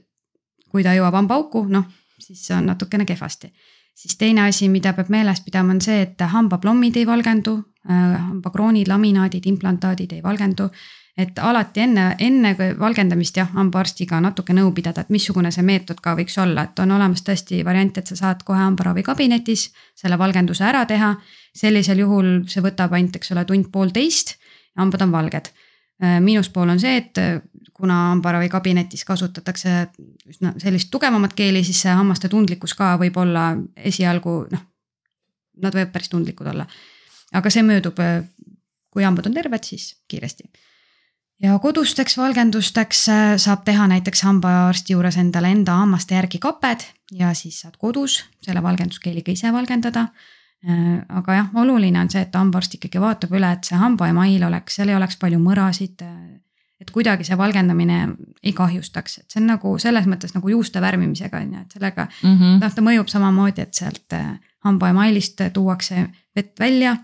kui 0.71 0.83
ta 0.85 0.93
jõuab 0.95 1.17
hambaauku, 1.17 1.65
noh, 1.69 1.85
siis 2.21 2.45
on 2.55 2.69
natukene 2.69 3.05
kehvasti. 3.05 3.51
siis 3.95 4.15
teine 4.17 4.47
asi, 4.47 4.69
mida 4.69 4.93
peab 4.93 5.09
meeles 5.09 5.41
pidama, 5.43 5.73
on 5.75 5.81
see, 5.81 6.01
et 6.01 6.21
hambaplommid 6.21 6.95
ei 6.97 7.05
valgendu, 7.07 7.57
hambakroonid, 7.89 8.87
laminaadid, 8.87 9.45
implantaadid 9.45 10.13
ei 10.13 10.23
valgendu 10.23 10.69
et 11.19 11.39
alati 11.43 11.83
enne, 11.83 12.03
enne 12.23 12.53
valgendamist 12.79 13.37
jah, 13.37 13.49
hambaarstiga 13.57 14.21
natuke 14.23 14.53
nõu 14.55 14.71
pidada, 14.75 15.03
et 15.03 15.11
missugune 15.11 15.51
see 15.51 15.65
meetod 15.67 15.99
ka 16.03 16.13
võiks 16.15 16.37
olla, 16.39 16.63
et 16.69 16.79
on 16.79 16.93
olemas 16.95 17.23
tõesti 17.27 17.59
variant, 17.67 17.97
et 17.99 18.07
sa 18.07 18.15
saad 18.15 18.45
kohe 18.47 18.59
hambaravikabinetis 18.61 19.65
selle 19.99 20.19
valgenduse 20.19 20.63
ära 20.65 20.85
teha. 20.87 21.15
sellisel 21.59 21.99
juhul 21.99 22.27
see 22.47 22.61
võtab 22.63 22.93
ainult, 22.93 23.15
eks 23.17 23.33
ole, 23.33 23.43
tund-poolteist, 23.45 24.35
hambad 24.77 25.01
on 25.01 25.11
valged. 25.11 25.49
Miinuspool 25.99 26.69
on 26.69 26.79
see, 26.79 27.01
et 27.01 27.19
kuna 27.73 27.95
hambaravikabinetis 28.13 29.03
kasutatakse 29.05 29.73
üsna 30.29 30.53
sellist 30.61 30.91
tugevamat 30.91 31.33
keeli, 31.35 31.63
siis 31.67 31.81
see 31.83 31.91
hammaste 31.91 32.29
tundlikkus 32.29 32.77
ka 32.77 32.93
võib 33.01 33.17
olla 33.19 33.49
esialgu 33.75 34.37
noh, 34.53 34.63
nad 35.59 35.75
võivad 35.75 35.91
päris 35.91 36.13
tundlikud 36.13 36.47
olla. 36.53 36.67
aga 37.33 37.49
see 37.49 37.65
möödub, 37.65 37.99
kui 38.89 39.03
hambad 39.03 39.27
on 39.27 39.35
terved, 39.35 39.67
siis 39.67 39.91
kiiresti 40.07 40.47
ja 41.43 41.59
kodusteks 41.59 42.17
valgendusteks 42.17 43.03
äh, 43.09 43.35
saab 43.37 43.63
teha 43.67 43.87
näiteks 43.87 44.23
hambaarsti 44.27 44.93
juures 44.93 45.17
endale 45.17 45.51
enda 45.53 45.77
hammaste 45.81 46.15
järgi 46.15 46.41
kaped 46.43 46.83
ja 47.15 47.33
siis 47.33 47.61
saad 47.63 47.77
kodus 47.79 48.23
selle 48.43 48.63
valgenduskeeliga 48.63 49.31
ise 49.31 49.53
valgendada. 49.53 50.07
Äh, 50.67 50.99
aga 51.09 51.37
jah, 51.37 51.49
oluline 51.55 52.01
on 52.01 52.11
see, 52.11 52.21
et 52.25 52.35
hambaarst 52.35 52.75
ikkagi 52.75 53.01
vaatab 53.01 53.33
üle, 53.37 53.53
et 53.55 53.67
see 53.67 53.79
hambaemail 53.79 54.43
oleks, 54.49 54.75
seal 54.79 54.91
ei 54.91 54.99
oleks 54.99 55.19
palju 55.21 55.39
mõrasid. 55.43 56.03
Äh, 56.03 56.39
et 56.79 56.91
kuidagi 56.95 57.25
see 57.27 57.35
valgendamine 57.37 57.97
ei 58.43 58.53
kahjustaks, 58.55 59.17
et 59.19 59.33
see 59.33 59.41
on 59.41 59.49
nagu 59.51 59.73
selles 59.83 60.05
mõttes 60.07 60.31
nagu 60.31 60.47
juuste 60.47 60.79
värvimisega 60.79 61.41
on 61.43 61.49
ju, 61.53 61.63
et 61.65 61.73
sellega 61.75 62.05
mm 62.07 62.35
-hmm. 62.37 62.61
noh, 62.61 62.75
ta 62.75 62.81
mõjub 62.81 63.11
samamoodi, 63.11 63.61
et 63.61 63.73
sealt 63.75 64.15
hambaemailist 64.63 65.41
tuuakse 65.53 66.05
vett 66.35 66.59
välja 66.59 66.95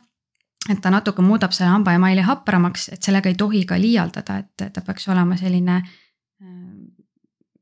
et 0.69 0.81
ta 0.81 0.89
natuke 0.89 1.21
muudab 1.21 1.53
selle 1.53 1.69
hambaemaili 1.69 2.21
hapramaks, 2.25 2.89
et 2.93 3.03
sellega 3.03 3.29
ei 3.29 3.35
tohi 3.37 3.65
ka 3.65 3.77
liialdada, 3.79 4.37
et 4.37 4.69
ta 4.73 4.81
peaks 4.81 5.07
olema 5.13 5.37
selline 5.37 5.75
äh, 5.75 6.47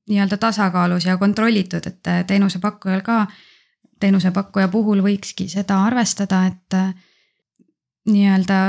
nii-öelda 0.10 0.38
tasakaalus 0.38 1.06
ja 1.06 1.18
kontrollitud, 1.18 1.88
et 1.88 2.28
teenusepakkujal 2.28 3.02
ka, 3.02 3.26
teenusepakkuja 4.00 4.68
puhul 4.68 5.04
võikski 5.04 5.48
seda 5.52 5.84
arvestada, 5.88 6.46
et 6.52 6.80
äh, 6.80 6.94
nii-öelda 8.10 8.60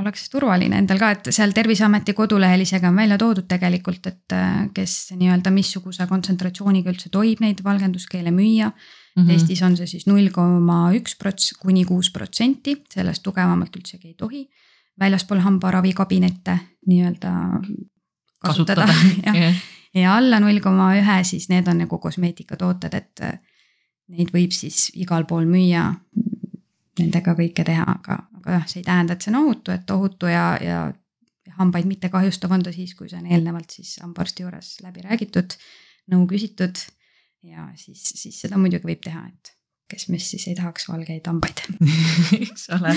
oleks 0.00 0.28
turvaline 0.32 0.76
endal 0.82 1.00
ka, 1.00 1.10
et 1.14 1.30
seal 1.34 1.54
Terviseameti 1.56 2.12
kodulehel 2.16 2.64
isegi 2.66 2.88
on 2.88 2.98
välja 2.98 3.16
toodud 3.20 3.46
tegelikult, 3.48 4.06
et 4.10 4.34
äh, 4.36 4.66
kes 4.76 5.14
nii-öelda 5.16 5.52
missuguse 5.54 6.06
kontsentratsiooniga 6.10 6.92
üldse 6.92 7.10
tohib 7.12 7.40
neid 7.44 7.62
valgenduskeele 7.64 8.32
müüa 8.34 8.68
mm. 8.68 9.22
-hmm. 9.22 9.32
Eestis 9.32 9.62
on 9.62 9.76
see 9.76 9.86
siis 9.86 10.06
null 10.06 10.28
koma 10.32 10.92
üks 10.92 11.16
prots- 11.16 11.54
kuni 11.60 11.84
kuus 11.84 12.10
protsenti, 12.12 12.76
sellest 12.92 13.22
tugevamalt 13.22 13.76
üldsegi 13.76 14.08
ei 14.08 14.14
tohi. 14.14 14.48
väljaspool 15.00 15.38
hambaраvikabinette 15.44 16.58
nii-öelda 16.86 17.32
kasutada, 18.38 18.86
kasutada. 18.86 19.34
ja, 19.38 19.52
ja 19.94 20.16
alla 20.16 20.40
null 20.40 20.60
koma 20.60 20.94
ühe, 20.96 21.24
siis 21.24 21.48
need 21.48 21.68
on 21.68 21.78
nagu 21.78 21.98
kosmeetikatooted, 21.98 22.94
et 22.94 23.20
äh, 23.20 23.38
neid 24.08 24.32
võib 24.32 24.52
siis 24.56 24.90
igal 24.94 25.24
pool 25.24 25.44
müüa. 25.44 25.94
Nendega 26.98 27.34
kõike 27.36 27.64
teha, 27.64 27.84
aga, 27.84 28.22
aga 28.46 28.60
jah, 28.60 28.68
see 28.70 28.80
ei 28.80 28.86
tähenda, 28.86 29.16
et 29.16 29.26
see 29.26 29.32
on 29.32 29.40
ohutu, 29.42 29.74
et 29.74 29.90
ohutu 29.90 30.30
ja, 30.30 30.46
ja 30.62 30.78
hambaid 31.58 31.88
mitte 31.90 32.10
kahjustav 32.12 32.54
on 32.54 32.62
ta 32.62 32.72
siis, 32.74 32.94
kui 32.94 33.10
see 33.10 33.18
on 33.18 33.26
eelnevalt 33.30 33.74
siis 33.78 33.96
hambaarsti 34.02 34.46
juures 34.46 34.72
läbi 34.84 35.04
räägitud, 35.06 35.58
nõu 36.14 36.26
küsitud. 36.30 36.80
Ja 37.46 37.68
siis, 37.78 38.02
siis 38.18 38.40
seda 38.42 38.58
muidugi 38.58 38.88
võib 38.88 39.02
teha, 39.04 39.20
et 39.28 39.52
kes 39.90 40.08
meist 40.10 40.32
siis 40.32 40.48
ei 40.50 40.56
tahaks 40.58 40.88
valgeid 40.88 41.28
hambaid. 41.30 41.62
Eks 42.40 42.68
ole, 42.74 42.94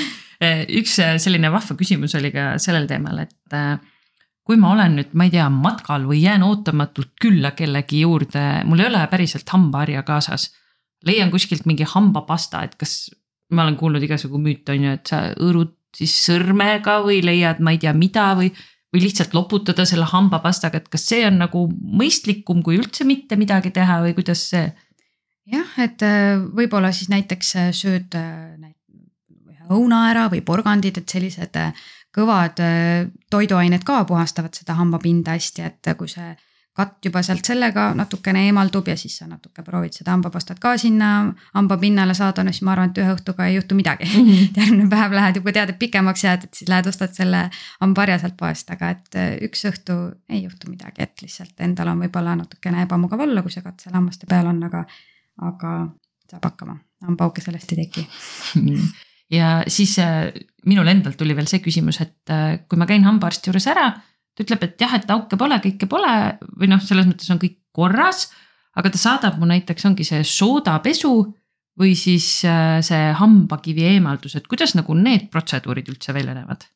üks 0.79 0.95
selline 1.21 1.51
vahva 1.53 1.77
küsimus 1.77 2.15
oli 2.17 2.31
ka 2.33 2.55
sellel 2.61 2.87
teemal, 2.89 3.21
et 3.27 3.57
äh, 3.57 3.75
kui 4.49 4.57
ma 4.57 4.71
olen 4.73 4.97
nüüd, 4.97 5.13
ma 5.13 5.27
ei 5.27 5.33
tea, 5.35 5.45
matkal 5.53 6.07
või 6.09 6.23
jään 6.23 6.41
ootamatult 6.47 7.13
külla 7.21 7.53
kellegi 7.57 8.01
juurde, 8.01 8.45
mul 8.65 8.81
ei 8.81 8.89
ole 8.89 9.03
päriselt 9.11 9.49
hambaharja 9.53 10.01
kaasas. 10.07 10.49
leian 11.05 11.29
kuskilt 11.31 11.67
mingi 11.69 11.85
hambapasta, 11.87 12.63
et 12.65 12.73
kas, 12.75 13.11
ma 13.49 13.65
olen 13.65 13.77
kuulnud 13.79 14.03
igasugu 14.05 14.41
müüte 14.41 14.75
on 14.75 14.83
ju, 14.85 14.97
et 14.97 15.09
sa 15.09 15.21
õõrud 15.33 15.75
siis 15.95 16.13
sõrmega 16.25 16.99
või 17.05 17.23
leiad, 17.25 17.61
ma 17.65 17.73
ei 17.73 17.81
tea, 17.81 17.93
mida 17.97 18.31
või 18.37 18.51
või 18.93 19.03
lihtsalt 19.03 19.35
loputada 19.37 19.85
selle 19.85 20.07
hambapastaga, 20.09 20.81
et 20.81 20.89
kas 20.89 21.05
see 21.11 21.21
on 21.27 21.37
nagu 21.43 21.65
mõistlikum, 21.69 22.63
kui 22.65 22.79
üldse 22.79 23.05
mitte 23.05 23.37
midagi 23.37 23.71
teha 23.75 23.99
või 24.05 24.15
kuidas 24.17 24.47
see? 24.49 24.69
jah, 25.49 25.69
et 25.81 26.01
äh, 26.05 26.37
võib-olla 26.37 26.91
siis 26.93 27.09
näiteks 27.09 27.55
äh, 27.57 27.69
sööd 27.73 28.17
äh, 28.17 28.73
õuna 29.69 30.03
ära 30.09 30.27
või 30.29 30.41
porgandid, 30.45 30.97
et 30.97 31.09
sellised 31.09 31.57
kõvad 32.13 32.57
toiduained 33.29 33.83
ka 33.85 33.99
puhastavad 34.09 34.57
seda 34.57 34.73
hambapinda 34.79 35.35
hästi, 35.37 35.61
et 35.61 35.89
kui 35.97 36.09
see 36.09 36.31
katt 36.79 37.05
juba 37.05 37.21
sealt 37.25 37.45
sellega 37.47 37.89
natukene 37.97 38.45
eemaldub 38.47 38.87
ja 38.87 38.95
siis 38.99 39.17
sa 39.19 39.27
natuke 39.27 39.63
proovid 39.65 39.95
seda 39.97 40.13
hambapastat 40.15 40.61
ka 40.63 40.75
sinna 40.79 41.09
hambapinnale 41.53 42.15
saada, 42.17 42.45
no 42.45 42.53
siis 42.55 42.63
ma 42.67 42.73
arvan, 42.75 42.93
et 42.93 43.01
ühe 43.03 43.13
õhtuga 43.15 43.49
ei 43.49 43.57
juhtu 43.57 43.77
midagi 43.77 44.07
mm. 44.07 44.29
-hmm. 44.29 44.49
järgmine 44.61 44.89
päev 44.93 45.15
lähed 45.17 45.41
juba 45.41 45.55
tead, 45.55 45.73
et 45.73 45.79
pikemaks 45.79 46.23
jääd, 46.23 46.47
et 46.47 46.61
siis 46.61 46.71
lähed 46.71 46.89
ostad 46.91 47.15
selle 47.15 47.45
hambaharja 47.81 48.19
sealt 48.23 48.37
poest, 48.39 48.71
aga 48.75 48.93
et 48.95 49.19
äh, 49.19 49.31
üks 49.49 49.65
õhtu 49.71 49.99
ei 50.29 50.43
juhtu 50.43 50.71
midagi, 50.71 51.03
et 51.05 51.25
lihtsalt 51.25 51.67
endal 51.67 51.93
on 51.93 52.05
võib-olla 52.05 52.35
natukene 52.39 52.85
ebamugav 52.87 53.25
olla, 53.27 53.43
kui 53.45 53.51
see 53.51 53.65
katt 53.65 53.83
seal 53.83 53.95
hammaste 53.99 54.29
peal 54.29 54.47
on, 54.53 54.63
aga, 54.69 54.85
aga 55.51 55.75
saab 56.31 56.51
hakkama, 56.51 56.79
hambaauke 57.05 57.41
sellest 57.41 57.71
ei 57.73 57.85
teki 57.85 58.07
ja 59.39 59.63
siis 59.67 59.97
äh, 59.99 60.29
minul 60.65 60.87
endal 60.87 61.15
tuli 61.17 61.35
veel 61.37 61.47
see 61.49 61.61
küsimus, 61.63 62.01
et 62.01 62.33
äh, 62.33 62.61
kui 62.69 62.79
ma 62.79 62.87
käin 62.89 63.05
hambaarsti 63.07 63.51
juures 63.51 63.67
ära 63.71 63.91
ta 64.39 64.45
ütleb, 64.47 64.63
et 64.63 64.79
jah, 64.79 64.95
et 64.95 65.11
auke 65.11 65.37
pole, 65.39 65.59
kõike 65.63 65.89
pole 65.91 66.13
või 66.55 66.71
noh, 66.71 66.79
selles 66.83 67.09
mõttes 67.09 67.27
on 67.33 67.41
kõik 67.41 67.59
korras. 67.75 68.29
aga 68.79 68.89
ta 68.93 68.97
saadab 69.01 69.39
mu 69.39 69.47
näiteks 69.49 69.85
ongi 69.89 70.05
see 70.07 70.23
soodapesu 70.23 71.11
või 71.79 71.95
siis 71.99 72.45
äh, 72.47 72.79
see 72.85 73.11
hambakivi 73.19 73.83
eemaldus, 73.95 74.35
et 74.35 74.47
kuidas 74.47 74.75
nagu 74.77 74.95
need 74.95 75.27
protseduurid 75.31 75.89
üldse 75.91 76.13
välja 76.15 76.33
näevad? 76.37 76.67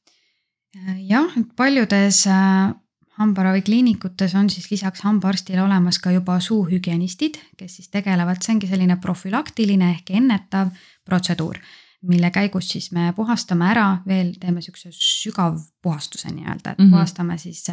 jah, 1.08 1.30
et 1.38 1.54
paljudes 1.56 2.26
äh, 2.28 2.74
hambaravikliinikutes 3.22 4.36
on 4.36 4.50
siis 4.50 4.72
lisaks 4.72 5.06
hambaarstile 5.06 5.62
olemas 5.62 6.00
ka 6.02 6.12
juba 6.12 6.40
suuhügienistid, 6.42 7.38
kes 7.58 7.78
siis 7.78 7.94
tegelevad, 7.94 8.42
see 8.42 8.56
ongi 8.56 8.68
selline 8.68 8.98
profülaktiline 9.00 9.92
ehk 9.94 10.12
ennetav 10.18 10.74
protseduur 11.06 11.62
mille 12.04 12.32
käigus 12.32 12.70
siis 12.70 12.92
me 12.92 13.14
puhastame 13.16 13.70
ära 13.72 13.88
veel, 14.08 14.34
teeme 14.40 14.62
sihukese 14.62 14.92
sügav 14.92 15.60
puhastuse 15.82 16.32
nii-öelda, 16.32 16.72
et 16.72 16.78
mm 16.78 16.86
-hmm. 16.86 16.92
puhastame 16.92 17.38
siis 17.38 17.64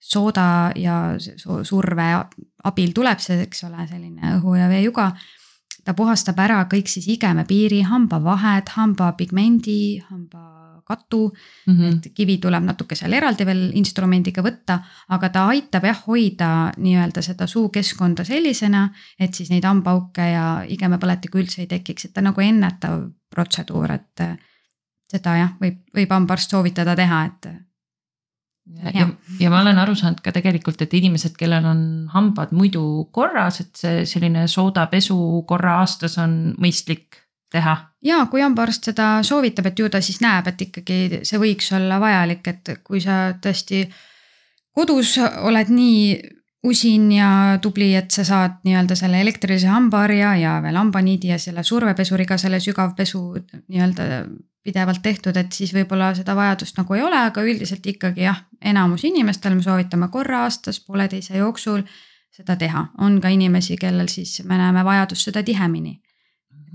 sooda 0.00 0.72
ja 0.76 1.14
surve 1.62 2.08
abil 2.64 2.92
tuleb 2.92 3.18
see, 3.22 3.42
eks 3.42 3.64
ole, 3.64 3.86
selline 3.88 4.36
õhu 4.38 4.58
ja 4.58 4.68
veejuga. 4.68 5.12
ta 5.84 5.94
puhastab 5.94 6.38
ära 6.38 6.64
kõik 6.70 6.86
siis 6.86 7.08
igemepiiri, 7.08 7.80
hambavahed, 7.82 8.68
hambapigmendi, 8.76 10.02
hambakatu 10.82 11.32
mm. 11.66 11.74
-hmm. 11.76 11.96
et 11.96 12.12
kivi 12.14 12.38
tuleb 12.38 12.64
natuke 12.64 12.94
seal 12.94 13.12
eraldi 13.12 13.46
veel 13.46 13.70
instrumendiga 13.74 14.42
võtta, 14.42 14.78
aga 15.08 15.28
ta 15.28 15.46
aitab 15.46 15.84
jah 15.84 16.02
hoida 16.06 16.72
nii-öelda 16.76 17.22
seda 17.22 17.46
suukeskkonda 17.46 18.24
sellisena, 18.24 18.88
et 19.18 19.34
siis 19.34 19.50
neid 19.50 19.64
hambauke 19.64 20.22
ja 20.22 20.64
igemepõletikku 20.68 21.38
üldse 21.38 21.62
ei 21.62 21.66
tekiks, 21.66 22.04
et 22.04 22.14
ta 22.14 22.20
nagu 22.20 22.40
ennetav 22.40 23.10
protseduur, 23.30 23.90
et 23.90 24.20
seda 25.12 25.36
jah, 25.36 25.52
võib, 25.60 25.82
võib 25.94 26.10
hambaarst 26.10 26.50
soovitada 26.50 26.96
teha, 26.96 27.24
et. 27.24 27.46
ja, 28.82 28.90
ja, 28.94 29.08
ja 29.40 29.50
ma 29.50 29.60
olen 29.60 29.78
aru 29.78 29.94
saanud 29.94 30.20
ka 30.20 30.32
tegelikult, 30.32 30.82
et 30.82 30.94
inimesed, 30.94 31.36
kellel 31.36 31.64
on 31.64 32.08
hambad 32.12 32.52
muidu 32.52 33.08
korras, 33.12 33.60
et 33.60 33.76
see 33.76 34.04
selline 34.06 34.46
soodapesu 34.48 35.44
korra 35.48 35.80
aastas 35.80 36.18
on 36.18 36.54
mõistlik 36.58 37.20
teha. 37.52 37.91
Ja 38.02 38.26
kui 38.30 38.42
hambaarst 38.42 38.90
seda 38.90 39.08
soovitab, 39.26 39.70
et 39.70 39.78
ju 39.78 39.88
ta 39.88 40.00
siis 40.02 40.20
näeb, 40.22 40.48
et 40.50 40.68
ikkagi 40.68 41.22
see 41.22 41.40
võiks 41.40 41.72
olla 41.76 42.00
vajalik, 42.02 42.46
et 42.48 42.76
kui 42.84 43.00
sa 43.00 43.32
tõesti 43.42 43.84
kodus 44.74 45.18
oled 45.20 45.70
nii 45.72 46.06
usin 46.62 47.10
ja 47.12 47.58
tubli, 47.62 47.90
et 47.98 48.10
sa 48.14 48.24
saad 48.24 48.60
nii-öelda 48.66 48.94
selle 48.98 49.20
elektrilise 49.20 49.66
hambaharja 49.66 50.36
ja 50.38 50.52
veel 50.62 50.78
hambaniidi 50.78 51.32
ja 51.32 51.38
selle 51.42 51.64
survepesuriga 51.66 52.38
selle 52.38 52.60
sügavpesu 52.62 53.22
nii-öelda 53.66 54.06
pidevalt 54.62 55.02
tehtud, 55.02 55.36
et 55.36 55.52
siis 55.52 55.72
võib-olla 55.74 56.12
seda 56.14 56.36
vajadust 56.38 56.78
nagu 56.78 56.94
ei 56.94 57.02
ole, 57.02 57.18
aga 57.18 57.42
üldiselt 57.42 57.86
ikkagi 57.86 58.22
jah, 58.28 58.44
enamus 58.62 59.02
inimestel 59.08 59.56
me 59.58 59.64
soovitame 59.64 60.06
korra 60.12 60.44
aastas, 60.46 60.78
pooleteise 60.86 61.40
jooksul 61.40 61.82
seda 62.32 62.56
teha, 62.56 62.86
on 63.02 63.18
ka 63.20 63.32
inimesi, 63.34 63.76
kellel 63.76 64.08
siis 64.08 64.38
me 64.46 64.56
näeme 64.60 64.84
vajadust 64.86 65.28
seda 65.28 65.42
tihemini. 65.42 65.98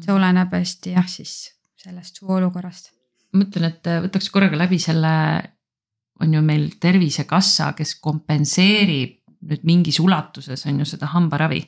See 0.04 0.14
oleneb 0.14 0.54
hästi 0.54 0.96
jah, 0.96 1.08
siis 1.10 1.54
sellest 1.78 2.20
suu 2.20 2.34
olukorrast. 2.38 2.92
ma 3.34 3.44
mõtlen, 3.44 3.72
et 3.72 3.92
võtaks 4.08 4.30
korraga 4.34 4.60
läbi 4.60 4.80
selle, 4.80 5.14
on 6.22 6.34
ju 6.34 6.42
meil 6.42 6.70
Tervisekassa, 6.80 7.74
kes 7.78 7.96
kompenseerib 8.02 9.18
nüüd 9.48 9.66
mingis 9.70 10.00
ulatuses 10.02 10.66
on 10.66 10.80
ju 10.82 10.86
seda 10.90 11.12
hambaravi 11.14 11.62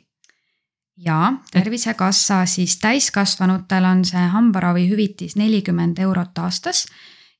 ja 1.06 1.34
Tervisekassa 1.52 2.46
siis 2.46 2.78
täiskasvanutel 2.82 3.86
on 3.86 4.04
see 4.06 4.26
hambaravihüvitis 4.34 5.38
nelikümmend 5.40 6.00
eurot 6.04 6.38
aastas 6.44 6.86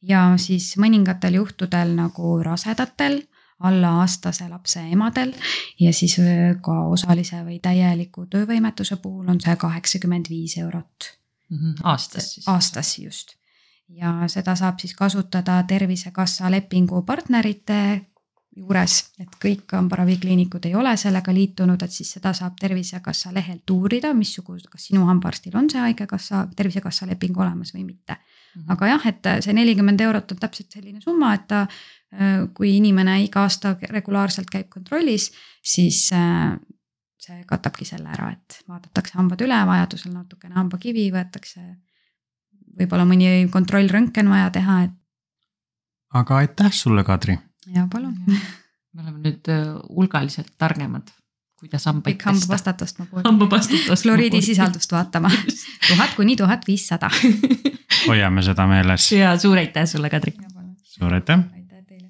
ja 0.02 0.22
siis 0.40 0.72
mõningatel 0.80 1.40
juhtudel 1.42 1.92
nagu 1.98 2.38
rasedatel, 2.44 3.22
alla 3.60 3.96
aastase 4.02 4.48
lapse 4.50 4.80
emadel 4.80 5.34
ja 5.80 5.94
siis 5.94 6.16
ka 6.62 6.78
osalise 6.88 7.42
või 7.44 7.60
täieliku 7.64 8.26
töövõimetuse 8.32 8.96
puhul 9.04 9.28
on 9.30 9.42
see 9.42 9.56
kaheksakümmend 9.56 10.30
viis 10.30 10.58
eurot 10.58 11.12
mm. 11.50 11.58
-hmm. 11.58 11.76
aastas 11.84 12.34
siis? 12.34 12.48
aastas 12.48 12.98
just 13.00 13.36
ja 13.90 14.14
seda 14.28 14.56
saab 14.56 14.80
siis 14.80 14.94
kasutada 14.96 15.64
Tervisekassa 15.68 16.52
lepingupartnerite 16.52 17.80
juures, 18.60 18.96
et 19.22 19.38
kõik 19.42 19.74
hambaravikliinikud 19.76 20.66
ei 20.68 20.76
ole 20.76 20.96
sellega 20.98 21.34
liitunud, 21.34 21.82
et 21.86 21.94
siis 21.94 22.12
seda 22.18 22.34
saab 22.36 22.58
Tervisekassa 22.60 23.34
lehelt 23.34 23.70
uurida, 23.70 24.14
missugune, 24.14 24.66
kas 24.72 24.90
sinu 24.90 25.06
hambaarstil 25.08 25.56
on 25.58 25.70
see 25.72 25.82
haigekassa, 25.84 26.48
Tervisekassa 26.56 27.08
leping 27.10 27.38
olemas 27.38 27.74
või 27.76 27.86
mitte. 27.92 28.18
Aga 28.74 28.92
jah, 28.94 29.08
et 29.12 29.30
see 29.46 29.56
nelikümmend 29.56 30.02
eurot 30.02 30.36
on 30.36 30.42
täpselt 30.42 30.78
selline 30.78 31.02
summa, 31.04 31.34
et 31.38 31.48
ta, 31.50 31.66
kui 32.58 32.72
inimene 32.78 33.20
iga 33.24 33.44
aasta 33.46 33.76
regulaarselt 33.92 34.50
käib 34.50 34.70
kontrollis, 34.74 35.30
siis 35.62 36.08
see 36.10 37.42
katabki 37.50 37.86
selle 37.86 38.10
ära, 38.10 38.32
et 38.34 38.62
vaadatakse 38.70 39.18
hambad 39.20 39.44
üle, 39.46 39.60
vajadusel 39.70 40.16
natukene 40.16 40.58
hambakivi 40.58 41.10
võetakse. 41.14 41.62
võib-olla 42.80 43.06
mõni 43.06 43.50
kontrollröntgen 43.52 44.30
vaja 44.32 44.50
teha, 44.56 44.82
et. 44.88 44.98
aga 46.16 46.42
aitäh 46.46 46.74
sulle, 46.74 47.04
Kadri 47.04 47.38
ja 47.76 47.88
palun. 47.92 48.16
me 48.94 49.04
oleme 49.04 49.20
nüüd 49.24 49.50
äh, 49.52 49.74
hulgaliselt 49.90 50.52
targemad, 50.58 51.12
kuidas 51.60 51.86
hambaid 51.86 52.18
pesta. 52.18 52.30
hambapastatust 52.30 53.00
ma 53.00 53.06
kuulen. 53.06 53.26
hambapastatust. 53.30 54.04
fluoriidisisaldust 54.04 54.92
vaatama, 54.92 55.32
tuhat 55.90 56.16
kuni 56.16 56.36
tuhat 56.36 56.68
viissada. 56.68 57.10
hoiame 58.08 58.42
seda 58.42 58.68
meeles. 58.68 59.12
ja 59.12 59.38
suur 59.38 59.58
aitäh 59.58 59.86
sulle, 59.86 60.10
Kadri. 60.10 60.34
suur 60.84 61.14
aitäh. 61.14 61.40
aitäh 61.56 61.84
teile. 61.88 62.10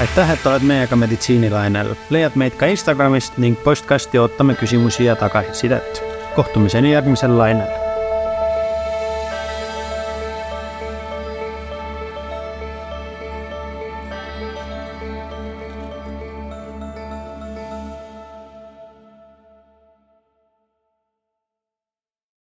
aitäh, 0.00 0.30
et 0.30 0.46
oled 0.46 0.66
meiega 0.72 0.96
meditsiinilainel, 0.96 1.94
leiad 2.10 2.36
meid 2.36 2.58
ka 2.58 2.66
Instagramist 2.66 3.38
ning 3.38 3.56
postkasti 3.64 4.18
ootame 4.18 4.54
küsimusi 4.54 5.04
ja 5.04 5.16
tagasisidet. 5.16 6.02
kohtumiseni 6.36 6.92
järgmisel 6.92 7.38
lainel 7.38 7.83